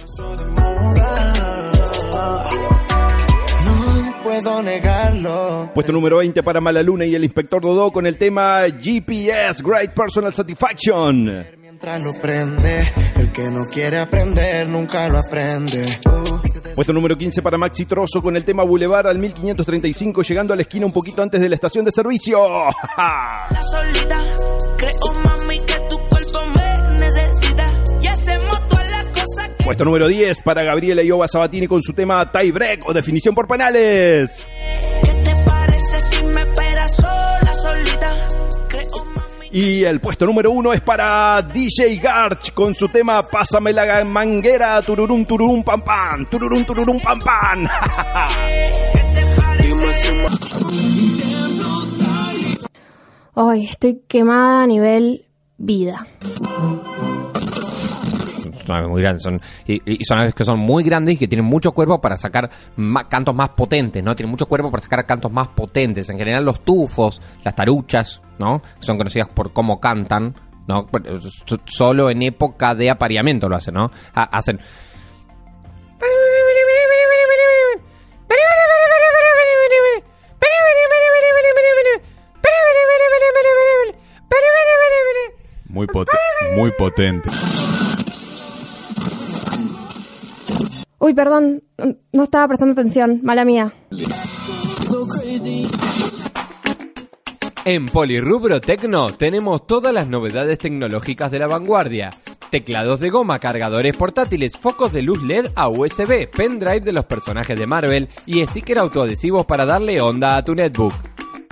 [4.24, 5.72] Puedo negarlo.
[5.74, 10.36] Puesto número 20 para Malaluna y el Inspector Dodó con el tema GPS Great Personal
[10.36, 11.59] Satisfaction.
[11.82, 15.86] Mientras lo prende, el que no quiere aprender nunca lo aprende.
[16.06, 20.58] Uh, Puesto número 15 para Maxi Trozo con el tema Boulevard al 1535 llegando a
[20.58, 22.38] la esquina un poquito antes de la estación de servicio.
[22.98, 24.36] La soledad,
[24.76, 30.10] creo mami que tu cuerpo me necesita y hacemos todas las cosas que Puesto número
[30.10, 34.46] 10 para Gabriela Ioba Sabatini con su tema tie break o definición por penales.
[35.02, 38.39] te parece si me esperas sola, solita.
[39.52, 44.80] Y el puesto número 1 es para DJ Garch con su tema Pásame la manguera,
[44.84, 47.68] tururum tururum pam pam, tururum tururum pam pam.
[53.36, 55.26] Ay, estoy quemada a nivel
[55.58, 56.06] vida.
[58.70, 59.26] Son aves muy grandes,
[59.66, 62.52] y, son aves que son muy grandes y que tienen mucho cuerpo para sacar
[63.10, 64.16] cantos más potentes, ¿no?
[64.16, 66.08] Tienen mucho cuerpo para sacar cantos más potentes.
[66.10, 68.62] En general los tufos, las taruchas, ¿no?
[68.78, 70.36] Son conocidas por cómo cantan,
[70.68, 70.86] ¿no?
[71.66, 73.90] Solo en época de apareamiento lo hacen, ¿no?
[74.14, 74.60] Ha- hacen...
[85.70, 86.12] Muy, pote-
[86.56, 87.30] muy potente.
[91.00, 91.64] Uy, perdón,
[92.12, 93.74] no estaba prestando atención, mala mía.
[97.66, 102.12] En Polirrubro Tecno tenemos todas las novedades tecnológicas de la vanguardia.
[102.50, 107.58] Teclados de goma, cargadores portátiles, focos de luz LED a USB, pendrive de los personajes
[107.58, 110.94] de Marvel y sticker autoadhesivos para darle onda a tu netbook.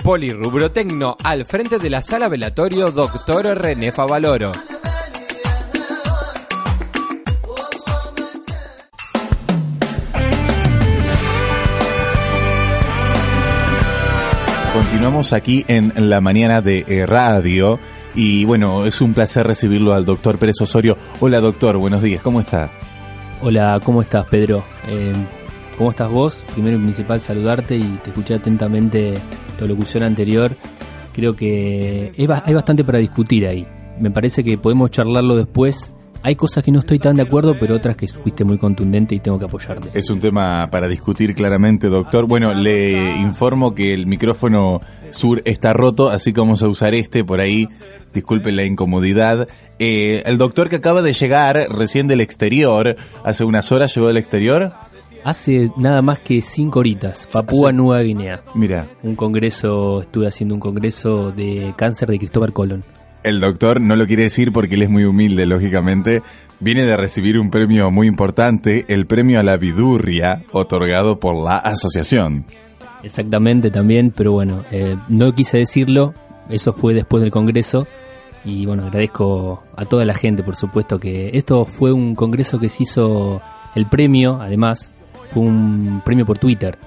[0.03, 3.57] Polirrubro Tecno al frente de la sala velatorio Dr.
[3.57, 4.51] René Favaloro.
[14.77, 17.79] Continuamos aquí en la mañana de eh, radio
[18.13, 20.95] y bueno, es un placer recibirlo al doctor Pérez Osorio.
[21.19, 22.69] Hola doctor, buenos días, ¿cómo está?
[23.41, 24.63] Hola, ¿cómo estás, Pedro?
[24.87, 25.13] Eh,
[25.79, 26.45] ¿Cómo estás vos?
[26.53, 29.15] Primero y principal, saludarte y te escuché atentamente
[29.57, 30.51] tu locución anterior.
[31.11, 33.65] Creo que hay ba- hay bastante para discutir ahí.
[33.99, 35.91] Me parece que podemos charlarlo después.
[36.23, 39.19] Hay cosas que no estoy tan de acuerdo, pero otras que fuiste muy contundente y
[39.19, 39.97] tengo que apoyarte.
[39.97, 42.27] Es un tema para discutir claramente, doctor.
[42.27, 47.23] Bueno, le informo que el micrófono sur está roto, así que vamos a usar este
[47.23, 47.67] por ahí.
[48.13, 49.47] Disculpen la incomodidad.
[49.79, 54.17] Eh, el doctor que acaba de llegar recién del exterior, hace unas horas llegó del
[54.17, 54.73] exterior.
[55.23, 58.43] Hace nada más que cinco horitas, Papúa Nueva Guinea.
[58.55, 58.87] Mira.
[59.03, 62.83] Un congreso, estuve haciendo un congreso de cáncer de Cristóbal Colón.
[63.27, 66.21] El doctor no lo quiere decir porque él es muy humilde, lógicamente.
[66.61, 71.57] Viene de recibir un premio muy importante, el premio a la vidurria, otorgado por la
[71.57, 72.45] asociación.
[73.03, 76.13] Exactamente también, pero bueno, eh, no quise decirlo,
[76.49, 77.85] eso fue después del Congreso
[78.45, 82.69] y bueno, agradezco a toda la gente, por supuesto, que esto fue un Congreso que
[82.69, 83.41] se hizo
[83.75, 84.89] el premio, además,
[85.33, 86.77] fue un premio por Twitter,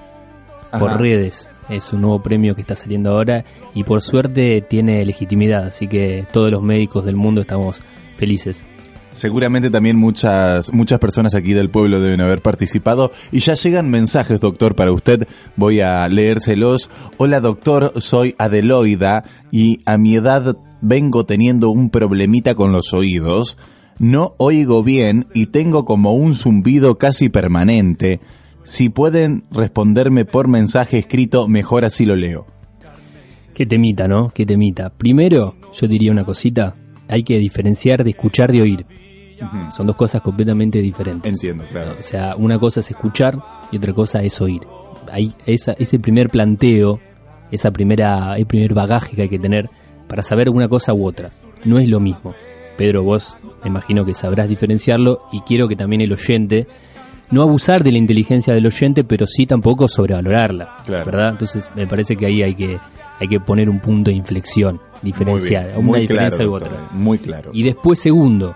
[0.71, 3.43] por redes, es un nuevo premio que está saliendo ahora
[3.73, 7.81] y por suerte tiene legitimidad, así que todos los médicos del mundo estamos
[8.17, 8.65] felices.
[9.13, 14.39] Seguramente también muchas, muchas personas aquí del pueblo deben haber participado y ya llegan mensajes,
[14.39, 15.27] doctor, para usted.
[15.57, 16.89] Voy a leérselos.
[17.17, 23.57] Hola, doctor, soy Adeloida y a mi edad vengo teniendo un problemita con los oídos.
[23.99, 28.21] No oigo bien y tengo como un zumbido casi permanente.
[28.63, 32.45] Si pueden responderme por mensaje escrito, mejor así lo leo.
[33.53, 34.29] Qué temita, ¿no?
[34.29, 34.89] Qué temita.
[34.91, 36.75] Primero, yo diría una cosita,
[37.07, 38.85] hay que diferenciar de escuchar de oír.
[39.75, 41.31] Son dos cosas completamente diferentes.
[41.31, 41.95] Entiendo, claro.
[41.99, 43.39] O sea, una cosa es escuchar
[43.71, 44.61] y otra cosa es oír.
[45.11, 46.99] Ahí, esa, ese primer planteo,
[47.51, 49.69] esa primera, el primer bagaje que hay que tener
[50.07, 51.31] para saber una cosa u otra.
[51.65, 52.35] No es lo mismo.
[52.77, 56.67] Pedro, vos me imagino que sabrás diferenciarlo y quiero que también el oyente,
[57.31, 60.75] no abusar de la inteligencia del oyente, pero sí tampoco sobrevalorarla.
[60.85, 61.05] Claro.
[61.05, 61.29] ¿Verdad?
[61.31, 62.77] Entonces me parece que ahí hay que,
[63.19, 66.87] hay que poner un punto de inflexión, diferenciar, una muy diferencia claro, u doctor, otra.
[66.91, 67.51] muy claro.
[67.53, 68.55] Y después, segundo,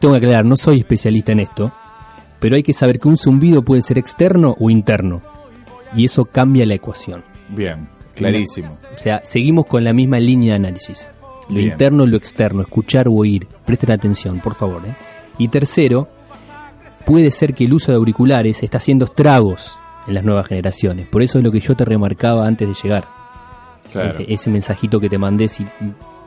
[0.00, 1.72] tengo que aclarar, no soy especialista en esto,
[2.40, 5.22] pero hay que saber que un zumbido puede ser externo o interno.
[5.94, 7.22] Y eso cambia la ecuación.
[7.48, 8.70] Bien, clarísimo.
[8.94, 11.08] O sea, seguimos con la misma línea de análisis.
[11.48, 11.72] Lo Bien.
[11.72, 13.46] interno y lo externo, escuchar o oír.
[13.64, 14.82] Presten atención, por favor.
[14.84, 14.94] ¿eh?
[15.38, 16.08] Y tercero,
[17.06, 21.06] puede ser que el uso de auriculares está haciendo estragos en las nuevas generaciones.
[21.08, 23.04] Por eso es lo que yo te remarcaba antes de llegar.
[23.92, 24.10] Claro.
[24.10, 25.64] Ese, ese mensajito que te mandé, si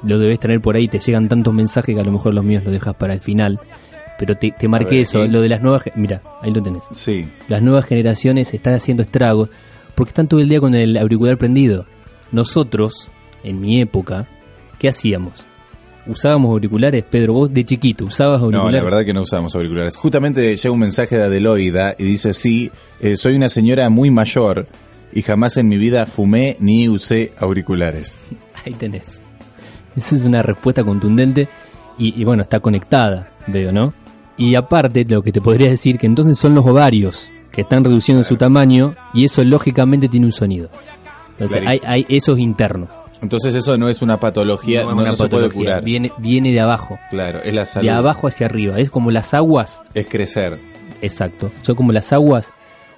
[0.04, 2.64] lo debes tener por ahí, te llegan tantos mensajes que a lo mejor los míos
[2.64, 3.60] los dejas para el final.
[4.18, 5.28] Pero te, te marqué ver, eso, ¿y?
[5.28, 5.84] lo de las nuevas...
[5.96, 6.84] Mira, ahí lo tenés.
[6.94, 7.28] Sí.
[7.50, 9.50] Las nuevas generaciones están haciendo estragos
[9.96, 11.86] porque están todo el día con el auricular prendido.
[12.32, 13.10] Nosotros,
[13.44, 14.28] en mi época,
[14.78, 15.44] ¿qué hacíamos?
[16.08, 17.04] ¿Usábamos auriculares?
[17.04, 18.78] Pedro, vos de chiquito, ¿usabas No, auriculares?
[18.78, 19.96] la verdad que no usamos auriculares.
[19.96, 24.66] Justamente llega un mensaje de Adeloida y dice, sí, eh, soy una señora muy mayor
[25.14, 28.18] y jamás en mi vida fumé ni usé auriculares.
[28.66, 29.22] Ahí tenés.
[29.96, 31.48] Esa es una respuesta contundente
[31.98, 33.94] y, y bueno, está conectada, veo, ¿no?
[34.38, 38.24] Y aparte, lo que te podría decir que entonces son los ovarios que están reduciendo
[38.24, 40.70] su tamaño y eso lógicamente tiene un sonido.
[41.38, 42.88] Entonces, hay, hay, eso es interno.
[43.22, 45.84] Entonces eso no es una patología, no, es una no se puede patología, curar.
[45.84, 46.98] Viene, viene de abajo.
[47.10, 47.86] Claro, es la salud.
[47.86, 48.80] De abajo hacia arriba.
[48.80, 49.84] Es como las aguas.
[49.94, 50.60] Es crecer.
[51.02, 51.52] Exacto.
[51.62, 52.54] Son como las aguas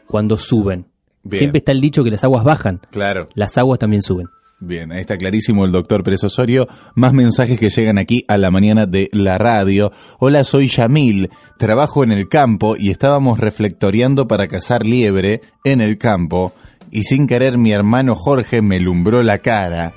[0.07, 0.85] cuando suben.
[1.23, 1.39] Bien.
[1.39, 2.81] Siempre está el dicho que las aguas bajan.
[2.91, 3.27] Claro.
[3.35, 4.27] Las aguas también suben.
[4.63, 6.67] Bien, ahí está clarísimo el doctor Pérez Osorio.
[6.93, 9.91] Más mensajes que llegan aquí a la mañana de la radio.
[10.19, 11.31] Hola, soy Yamil.
[11.57, 16.53] Trabajo en el campo y estábamos reflectoreando para cazar liebre en el campo.
[16.91, 19.95] Y sin querer mi hermano Jorge me lumbró la cara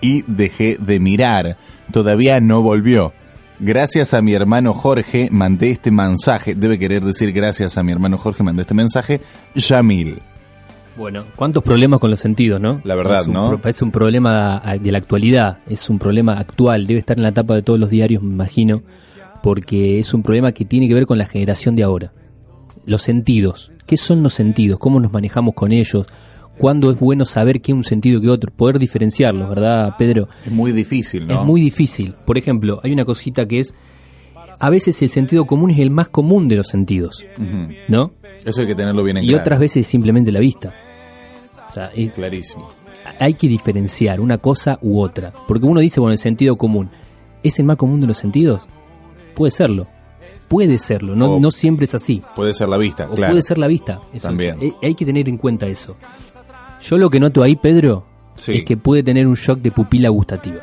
[0.00, 1.56] y dejé de mirar.
[1.92, 3.12] Todavía no volvió.
[3.58, 6.54] Gracias a mi hermano Jorge mandé este mensaje.
[6.54, 9.20] Debe querer decir gracias a mi hermano Jorge mandé este mensaje.
[9.54, 10.20] Yamil.
[10.96, 12.80] Bueno, ¿cuántos problemas con los sentidos, no?
[12.84, 13.60] La verdad, es un ¿no?
[13.64, 17.32] Es un problema ah, de la actualidad, es un problema actual, debe estar en la
[17.32, 18.82] tapa de todos los diarios, me imagino,
[19.42, 22.12] porque es un problema que tiene que ver con la generación de ahora.
[22.86, 23.72] Los sentidos.
[23.86, 24.78] ¿Qué son los sentidos?
[24.78, 26.06] ¿Cómo nos manejamos con ellos?
[26.58, 28.50] ¿Cuándo es bueno saber qué es un sentido que otro?
[28.54, 30.28] Poder diferenciarlos, ¿verdad, Pedro?
[30.44, 31.40] Es muy difícil, ¿no?
[31.40, 32.14] Es muy difícil.
[32.24, 33.74] Por ejemplo, hay una cosita que es,
[34.58, 37.24] a veces el sentido común es el más común de los sentidos.
[37.88, 38.12] ¿no?
[38.44, 39.42] Eso hay que tenerlo bien en Y claro.
[39.42, 40.72] otras veces es simplemente la vista.
[41.68, 42.70] O sea, es- Clarísimo.
[43.18, 45.32] hay que diferenciar una cosa u otra.
[45.46, 46.88] Porque uno dice, bueno, el sentido común.
[47.42, 48.66] ¿Es el más común de los sentidos?
[49.34, 49.86] Puede serlo.
[50.48, 51.14] Puede serlo.
[51.16, 52.22] No, O- no siempre es así.
[52.34, 53.32] Puede ser la vista, O claro.
[53.32, 54.00] puede ser la vista.
[54.12, 54.56] Eso También.
[54.60, 55.96] es- eh, hay que tener en cuenta eso.
[56.88, 58.04] Yo lo que noto ahí, Pedro,
[58.36, 58.52] Sí.
[58.58, 60.60] es que puede tener un shock de pupila gustativa.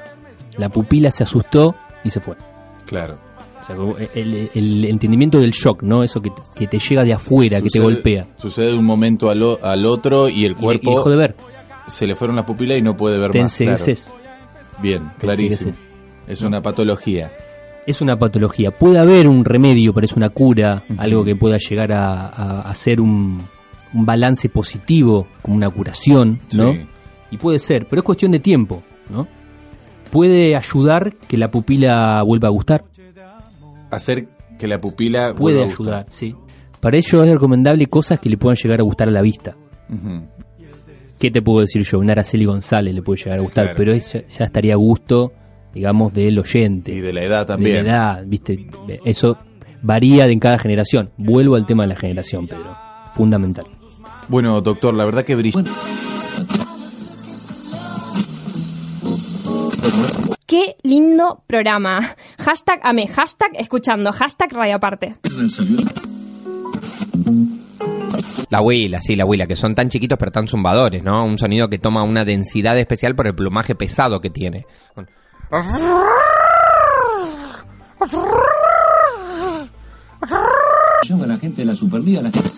[0.57, 2.35] La pupila se asustó y se fue.
[2.85, 3.17] Claro.
[3.61, 3.75] O sea,
[4.13, 6.03] el, el entendimiento del shock, ¿no?
[6.03, 8.27] Eso que, te- que te llega de afuera, que te golpea.
[8.35, 11.35] Sucede de un momento al, o- al otro y el cuerpo y dejó de ver.
[11.87, 13.55] se le fueron las pupilas y no puede ver Te más.
[13.57, 13.77] claro.
[14.81, 15.71] Bien, clarísimo.
[16.27, 17.31] Es una patología.
[17.85, 18.71] Es una patología.
[18.71, 23.01] Puede haber un remedio, pero es una cura, algo que pueda llegar a, a hacer
[23.01, 23.41] un,
[23.93, 26.73] un balance positivo, como una curación, ¿no?
[26.73, 26.79] Sí.
[27.31, 29.27] Y puede ser, pero es cuestión de tiempo, ¿no?
[30.11, 32.83] Puede ayudar que la pupila vuelva a gustar.
[33.91, 34.27] Hacer
[34.57, 35.85] que la pupila Puede vuelva a gustar.
[35.93, 36.35] ayudar, sí.
[36.79, 39.55] Para ello es recomendable cosas que le puedan llegar a gustar a la vista.
[39.89, 40.27] Ujú.
[41.19, 41.99] ¿Qué te puedo decir yo?
[41.99, 43.77] Una Araceli González le puede llegar a gustar, Claro.
[43.77, 45.31] pero ya, ya estaría a gusto,
[45.73, 46.91] digamos, del oyente.
[46.93, 47.85] Y de la edad de también.
[47.85, 48.67] la edad, ¿viste?
[49.05, 49.37] Eso
[49.81, 51.11] varía de en cada generación.
[51.17, 52.75] Vuelvo al tema de la generación, Pedro.
[53.13, 53.65] Fundamental.
[54.27, 55.63] Bueno, doctor, la verdad que brilla.
[60.45, 61.99] Qué lindo programa.
[62.39, 65.15] Hashtag ame, hashtag escuchando, hashtag radio aparte.
[68.49, 71.25] La huila, sí, la huila, que son tan chiquitos pero tan zumbadores, ¿no?
[71.25, 74.67] Un sonido que toma una densidad especial por el plumaje pesado que tiene.
[74.93, 75.07] Con
[81.27, 82.49] la gente de la Superliga, la gente...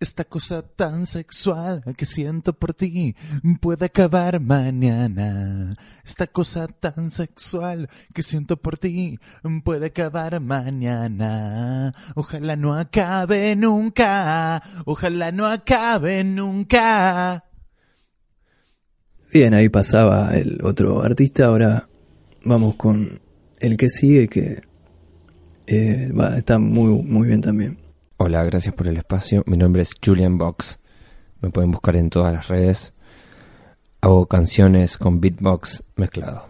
[0.00, 3.16] Esta cosa tan sexual que siento por ti
[3.60, 5.76] puede acabar mañana.
[6.04, 9.18] Esta cosa tan sexual que siento por ti
[9.64, 11.92] puede acabar mañana.
[12.14, 14.62] Ojalá no acabe nunca.
[14.84, 17.44] Ojalá no acabe nunca.
[19.32, 21.88] Bien, ahí pasaba el otro artista, ahora
[22.44, 23.20] vamos con
[23.58, 24.62] el que sigue, que
[25.66, 27.87] eh, va, está muy, muy bien también.
[28.20, 29.44] Hola, gracias por el espacio.
[29.46, 30.80] Mi nombre es Julian Box.
[31.40, 32.92] Me pueden buscar en todas las redes.
[34.00, 36.44] Hago canciones con beatbox mezclado.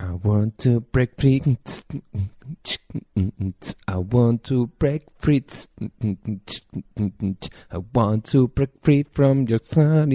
[0.00, 1.42] I want to break free.
[3.86, 5.44] I want to break free.
[7.70, 10.12] I want to break free from your sun.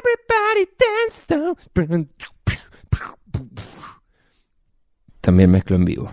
[0.00, 1.56] Everybody dance down.
[5.20, 6.12] También mezclo en vivo.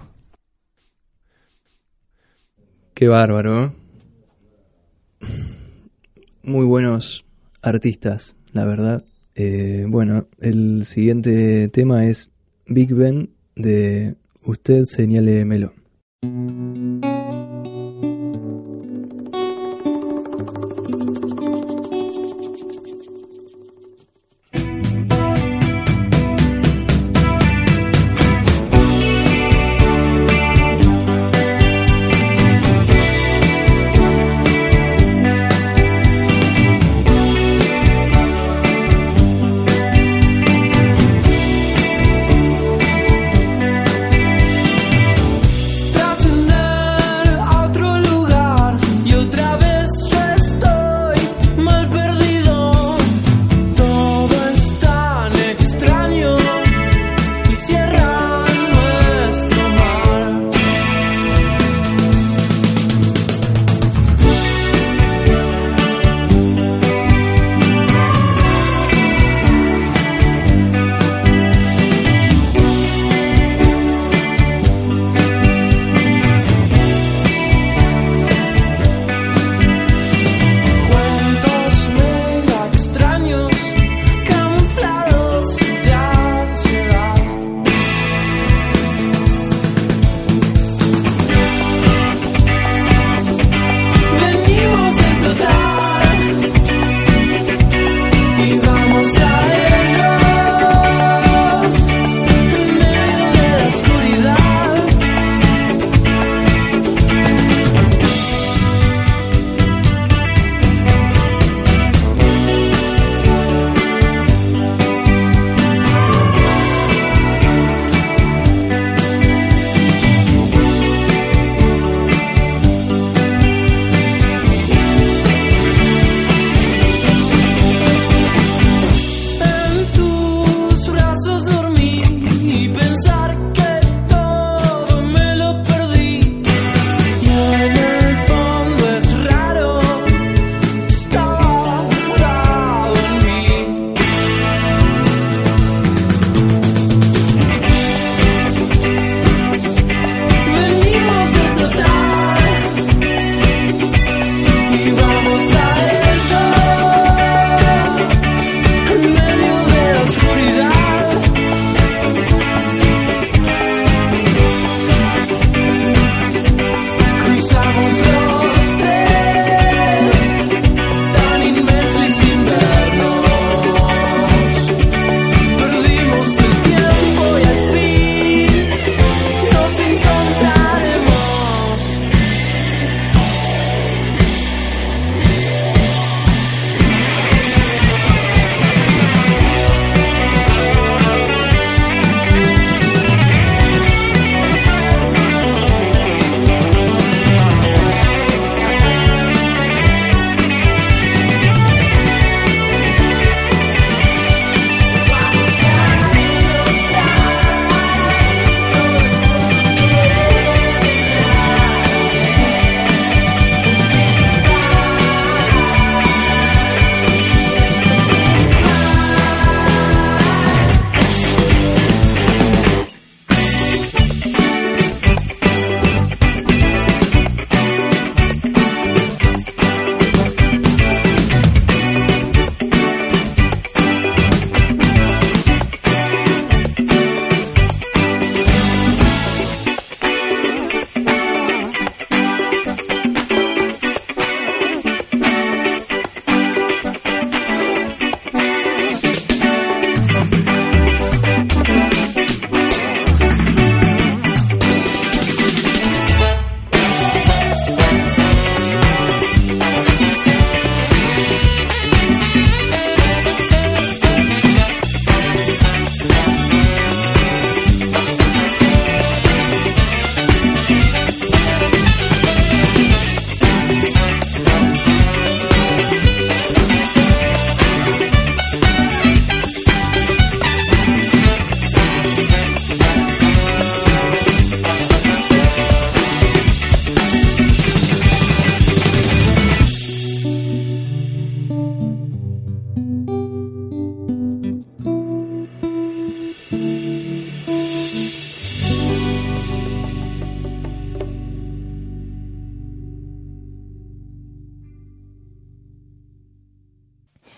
[2.93, 3.73] Qué bárbaro.
[6.43, 7.25] Muy buenos
[7.61, 9.05] artistas, la verdad.
[9.35, 12.31] Eh, bueno, el siguiente tema es
[12.67, 15.73] Big Ben de Usted Señale Melo.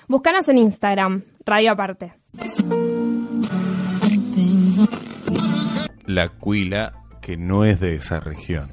[0.08, 2.14] Búscanos en Instagram, Radio Aparte.
[6.06, 8.72] La cuila que no es de esa región.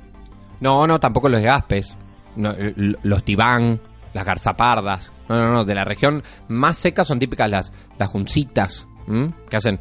[0.61, 1.97] No, no, tampoco los gaspes.
[2.37, 3.81] No, l- los tibán,
[4.13, 5.13] las garzapardas.
[5.29, 5.65] No, no, no.
[5.65, 8.87] De la región más seca son típicas las, las juncitas.
[9.07, 9.33] ¿m?
[9.49, 9.79] Que hacen.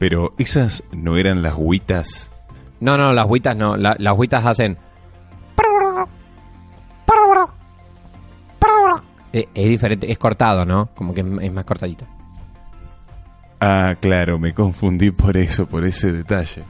[0.00, 2.30] Pero esas no eran las huitas.
[2.80, 3.76] No, no, las huitas no.
[3.76, 4.76] La- las huitas hacen.
[9.32, 10.88] Eh, es diferente, es cortado, ¿no?
[10.94, 12.04] Como que es, es más cortadito.
[13.60, 16.64] Ah, claro, me confundí por eso, por ese detalle.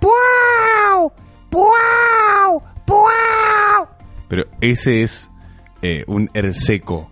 [0.00, 1.12] ¡Puau!
[1.50, 2.62] ¡Puau!
[2.86, 3.88] ¡Puau!
[4.28, 5.30] Pero ese es
[5.82, 7.10] eh, un erseco.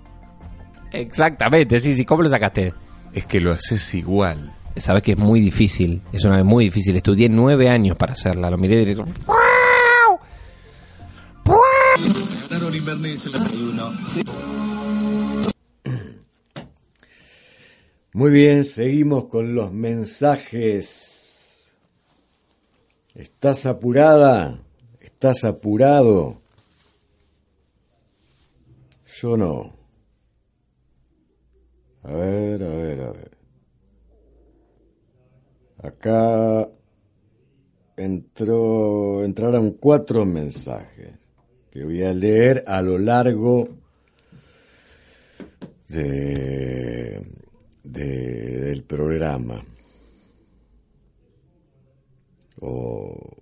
[0.92, 2.04] Exactamente, sí, sí.
[2.04, 2.72] ¿Cómo lo sacaste?
[3.12, 4.54] Es que lo haces igual.
[4.76, 6.02] Sabes que es muy difícil.
[6.12, 6.96] Es una vez muy difícil.
[6.96, 8.50] Estudié nueve años para hacerla.
[8.50, 9.04] Lo miré directo.
[18.14, 21.74] Muy bien, seguimos con los mensajes.
[23.14, 24.58] ¿Estás apurada?
[25.00, 26.40] ¿Estás apurado?
[29.20, 29.81] Yo no.
[32.04, 33.30] A ver, a ver, a ver.
[35.78, 36.68] Acá
[37.96, 41.12] entró, entraron cuatro mensajes
[41.70, 43.66] que voy a leer a lo largo
[45.88, 47.22] de,
[47.82, 49.64] de- del programa.
[52.60, 53.36] O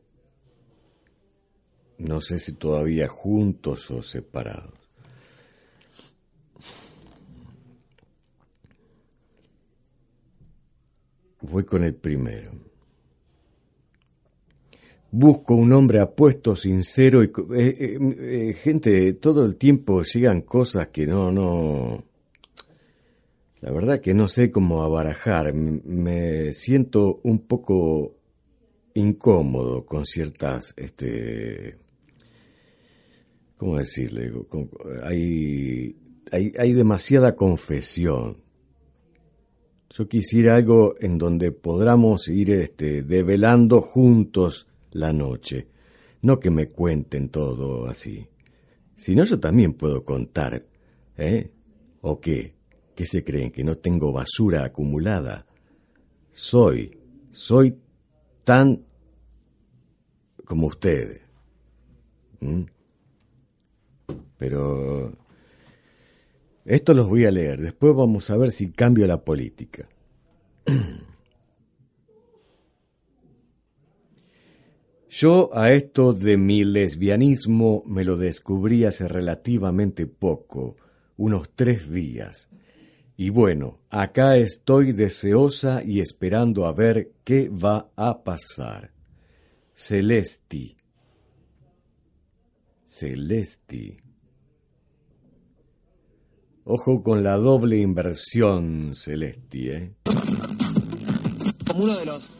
[1.98, 4.79] no sé si todavía juntos o separados.
[11.64, 12.50] Con el primero.
[15.12, 17.26] Busco un hombre apuesto, sincero y...
[17.26, 22.04] eh, eh, eh, gente, todo el tiempo llegan cosas que no, no...
[23.60, 25.52] La verdad que no sé cómo abarajar.
[25.52, 28.14] Me siento un poco
[28.94, 31.76] incómodo con ciertas, este...
[33.56, 34.32] ¿Cómo decirle?
[35.02, 35.96] Hay,
[36.32, 38.38] hay, hay demasiada confesión.
[39.92, 45.66] Yo quisiera algo en donde podamos ir este, develando juntos la noche.
[46.22, 48.28] No que me cuenten todo así.
[48.96, 50.64] Si no, yo también puedo contar.
[51.16, 51.50] ¿Eh?
[52.02, 52.54] ¿O qué?
[52.94, 53.50] ¿Qué se creen?
[53.50, 55.44] ¿Que no tengo basura acumulada?
[56.30, 56.96] Soy,
[57.32, 57.76] soy
[58.44, 58.84] tan
[60.44, 61.20] como ustedes.
[64.38, 65.12] Pero
[66.64, 67.60] esto los voy a leer.
[67.60, 69.88] Después vamos a ver si cambio la política.
[75.10, 80.76] Yo a esto de mi lesbianismo me lo descubrí hace relativamente poco,
[81.16, 82.48] unos tres días.
[83.16, 88.92] Y bueno, acá estoy deseosa y esperando a ver qué va a pasar.
[89.74, 90.76] Celesti.
[92.84, 94.09] Celesti.
[96.72, 99.92] Ojo con la doble inversión, Celesti, ¿eh?
[101.66, 102.38] Como uno de los.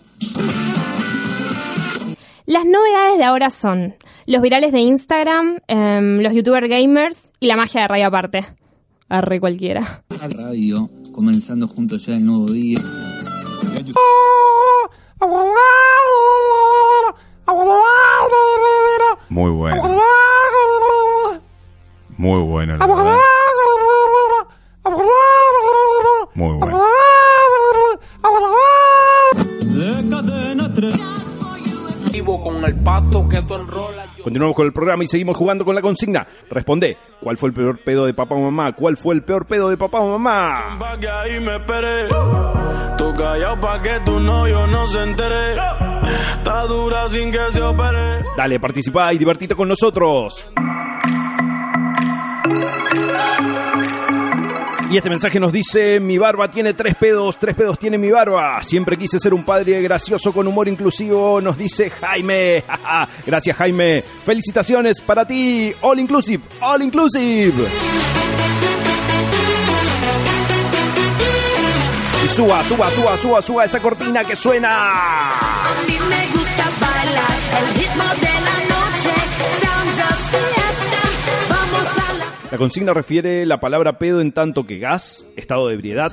[2.47, 7.57] Las novedades de ahora son los virales de Instagram, em, los youtuber gamers y la
[7.57, 8.47] magia de radio aparte.
[9.09, 10.05] Arre cualquiera.
[10.21, 12.79] Radio, comenzando juntos ya el nuevo día.
[19.29, 19.83] Muy bueno.
[22.17, 23.17] Muy bueno, la verdad.
[32.43, 34.09] Con el pato que tú enrolas.
[34.23, 36.27] Continuamos con el programa y seguimos jugando con la consigna.
[36.51, 38.73] Responde, ¿cuál fue el peor pedo de papá o mamá?
[38.73, 40.77] ¿Cuál fue el peor pedo de papá o mamá?
[40.79, 42.09] Pa' que ahí me esperé.
[42.97, 45.55] Tú callado pa' que tu novio no se entere.
[46.35, 48.25] Está dura sin que se opere.
[48.37, 50.45] Dale, participa y divertite con nosotros.
[54.91, 58.61] Y este mensaje nos dice, mi barba tiene tres pedos, tres pedos tiene mi barba.
[58.65, 62.65] Siempre quise ser un padre gracioso con humor inclusivo, nos dice Jaime.
[63.27, 64.03] Gracias Jaime.
[64.03, 65.73] Felicitaciones para ti.
[65.83, 67.55] All inclusive, all inclusive.
[72.25, 74.71] Y suba, suba, suba, suba, suba esa cortina que suena.
[74.71, 78.40] A mí me gusta bailar el ritmo de
[82.51, 86.13] La consigna refiere la palabra pedo en tanto que gas, estado de ebriedad,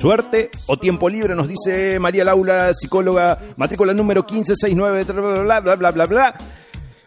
[0.00, 5.04] suerte o tiempo libre, nos dice María Laura, psicóloga, matrícula número 1569,
[5.44, 6.34] bla, bla, bla, bla, bla.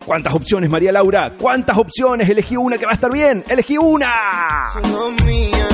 [0.06, 1.36] ¿Cuántas opciones, María Laura?
[1.38, 2.30] ¿Cuántas opciones?
[2.30, 3.44] Elegí una que va a estar bien.
[3.50, 4.10] ¡Elegí una!
[4.74, 5.68] Son mía,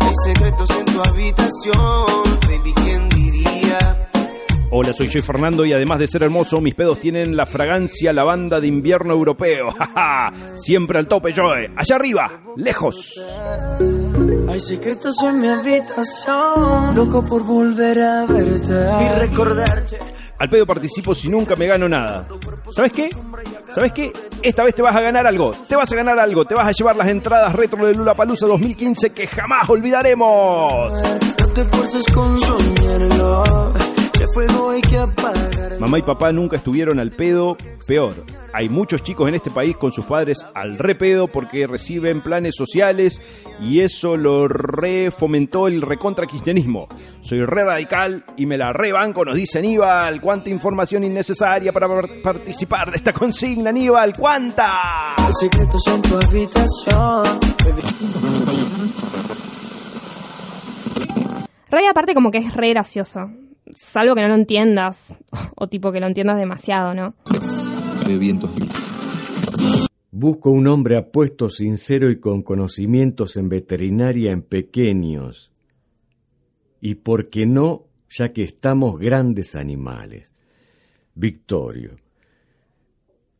[0.00, 2.30] hay secretos en tu habitación.
[4.72, 8.60] Hola, soy Joy Fernando y además de ser hermoso, mis pedos tienen la fragancia lavanda
[8.60, 9.70] de invierno europeo.
[9.78, 11.66] ¡Ja, Siempre al tope, Joy.
[11.76, 13.20] Allá arriba, lejos.
[14.48, 19.98] Hay secretos en mi habitación, loco por volver a verte y recordarte.
[20.38, 22.28] Al pedo participo si nunca me gano nada.
[22.70, 23.10] ¿Sabes qué?
[23.74, 24.12] ¿Sabes qué?
[24.40, 25.52] Esta vez te vas a ganar algo.
[25.68, 26.44] Te vas a ganar algo.
[26.44, 30.92] Te vas a llevar las entradas retro de Lula Palusa 2015 que jamás olvidaremos.
[30.92, 31.66] No te
[32.14, 33.72] con soñarlo,
[34.34, 35.78] fuego hay que apagar.
[35.80, 37.56] Mamá y papá nunca estuvieron al pedo,
[37.86, 38.14] peor.
[38.52, 42.54] Hay muchos chicos en este país con sus padres al re pedo porque reciben planes
[42.56, 43.22] sociales
[43.60, 46.88] y eso lo re fomentó el recontra kirchnerismo.
[47.20, 50.20] Soy re radical y me la rebanco, nos dice Aníbal.
[50.20, 54.14] ¿Cuánta información innecesaria para par- participar de esta consigna, Aníbal?
[54.16, 55.14] ¿Cuánta?
[55.40, 57.40] Secretos en tu habitación.
[61.70, 63.30] Ray aparte como que es re gracioso.
[63.76, 65.16] Salvo que no lo entiendas.
[65.56, 67.14] O tipo que lo entiendas demasiado, ¿no?
[68.06, 68.50] De vientos.
[70.10, 75.52] Busco un hombre apuesto, sincero y con conocimientos en veterinaria en pequeños.
[76.80, 80.32] Y por qué no, ya que estamos grandes animales.
[81.14, 81.96] Victorio.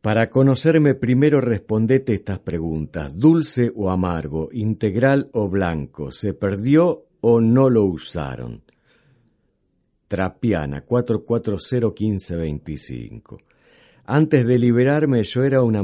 [0.01, 3.15] Para conocerme primero respondete estas preguntas.
[3.15, 4.49] ¿Dulce o amargo?
[4.51, 6.11] ¿Integral o blanco?
[6.11, 8.63] ¿Se perdió o no lo usaron?
[10.11, 13.41] Trapiana 4401525.
[14.03, 15.83] Antes de liberarme yo era una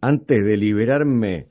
[0.00, 1.48] antes de liberarme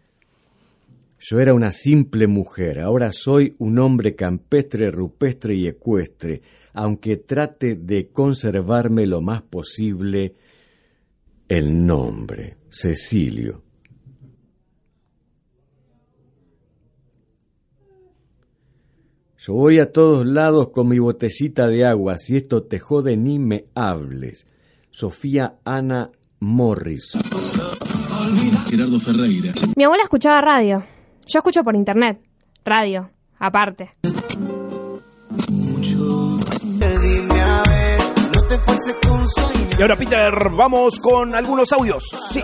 [1.20, 6.42] yo era una simple mujer, ahora soy un hombre campestre, rupestre y ecuestre,
[6.72, 10.36] aunque trate de conservarme lo más posible
[11.50, 13.63] el nombre, Cecilio.
[19.46, 23.40] Yo voy a todos lados con mi botellita de agua, si esto te jode ni
[23.40, 24.48] me hables.
[24.90, 27.12] Sofía Ana Morris.
[28.70, 29.52] Gerardo Ferreira.
[29.76, 30.86] Mi abuela escuchaba radio.
[31.28, 32.22] Yo escucho por internet.
[32.64, 33.10] Radio.
[33.38, 33.90] Aparte.
[39.78, 42.02] Y ahora, Peter, vamos con algunos audios.
[42.32, 42.40] Sí.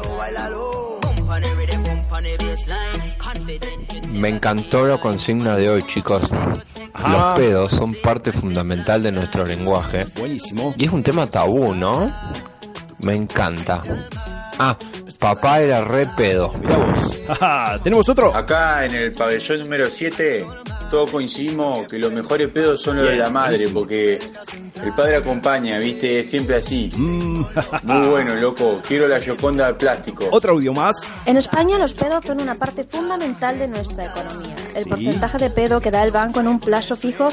[4.19, 6.29] Me encantó la consigna de hoy, chicos.
[6.93, 7.07] Ajá.
[7.07, 10.05] Los pedos son parte fundamental de nuestro lenguaje.
[10.17, 10.73] Buenísimo.
[10.77, 12.11] Y es un tema tabú, ¿no?
[12.97, 13.81] Me encanta.
[14.59, 14.77] Ah,
[15.19, 16.51] papá era re pedo.
[17.83, 18.35] ¿Tenemos otro?
[18.35, 20.45] Acá en el pabellón número 7
[20.89, 23.79] todos coincidimos que los mejores pedos son los de la madre buenísimo.
[23.79, 24.19] porque
[24.83, 26.89] el padre acompaña, viste, siempre así.
[26.95, 27.45] Mm.
[27.83, 28.79] Muy bueno, loco.
[28.87, 30.25] Quiero la Yoconda de plástico.
[30.31, 30.95] Otro audio más.
[31.25, 34.55] En España los pedos son una parte fundamental de nuestra economía.
[34.75, 34.89] El Sí.
[34.89, 37.29] porcentaje de pedo que da el banco en un plazo fijo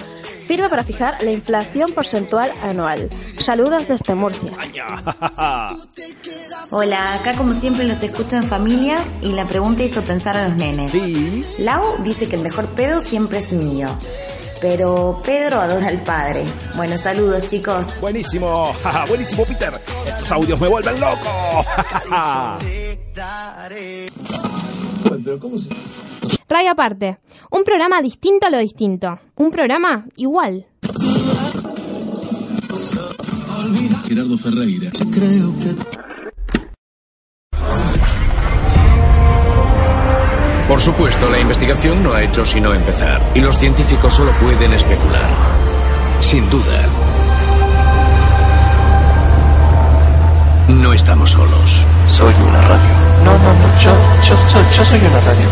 [0.46, 3.08] sirve para fijar la inflación porcentual anual.
[3.40, 4.52] Saludos desde Murcia.
[6.70, 10.56] Hola, acá como siempre los escucho en familia y la pregunta hizo pensar a los
[10.56, 10.92] nenes.
[11.58, 13.88] Lau dice que el mejor pedo siempre es mío.
[14.60, 16.44] Pero Pedro adora al padre.
[16.74, 17.88] Bueno, saludos chicos.
[18.00, 18.74] Buenísimo,
[19.08, 19.80] buenísimo Peter.
[20.06, 21.64] Estos audios me vuelven loco.
[25.24, 25.68] Pero ¿cómo se...?
[26.48, 27.18] Radio aparte.
[27.50, 29.18] Un programa distinto a lo distinto.
[29.36, 30.66] Un programa igual.
[34.06, 34.90] Gerardo Ferreira.
[35.12, 36.05] Creo que
[40.68, 45.28] Por supuesto, la investigación no ha hecho sino empezar, y los científicos solo pueden especular.
[46.20, 46.80] Sin duda.
[50.68, 51.86] No estamos solos.
[52.06, 52.90] soy una radio.
[53.24, 53.90] No, no, no, yo,
[54.28, 55.48] yo, soy- yo soy una radio.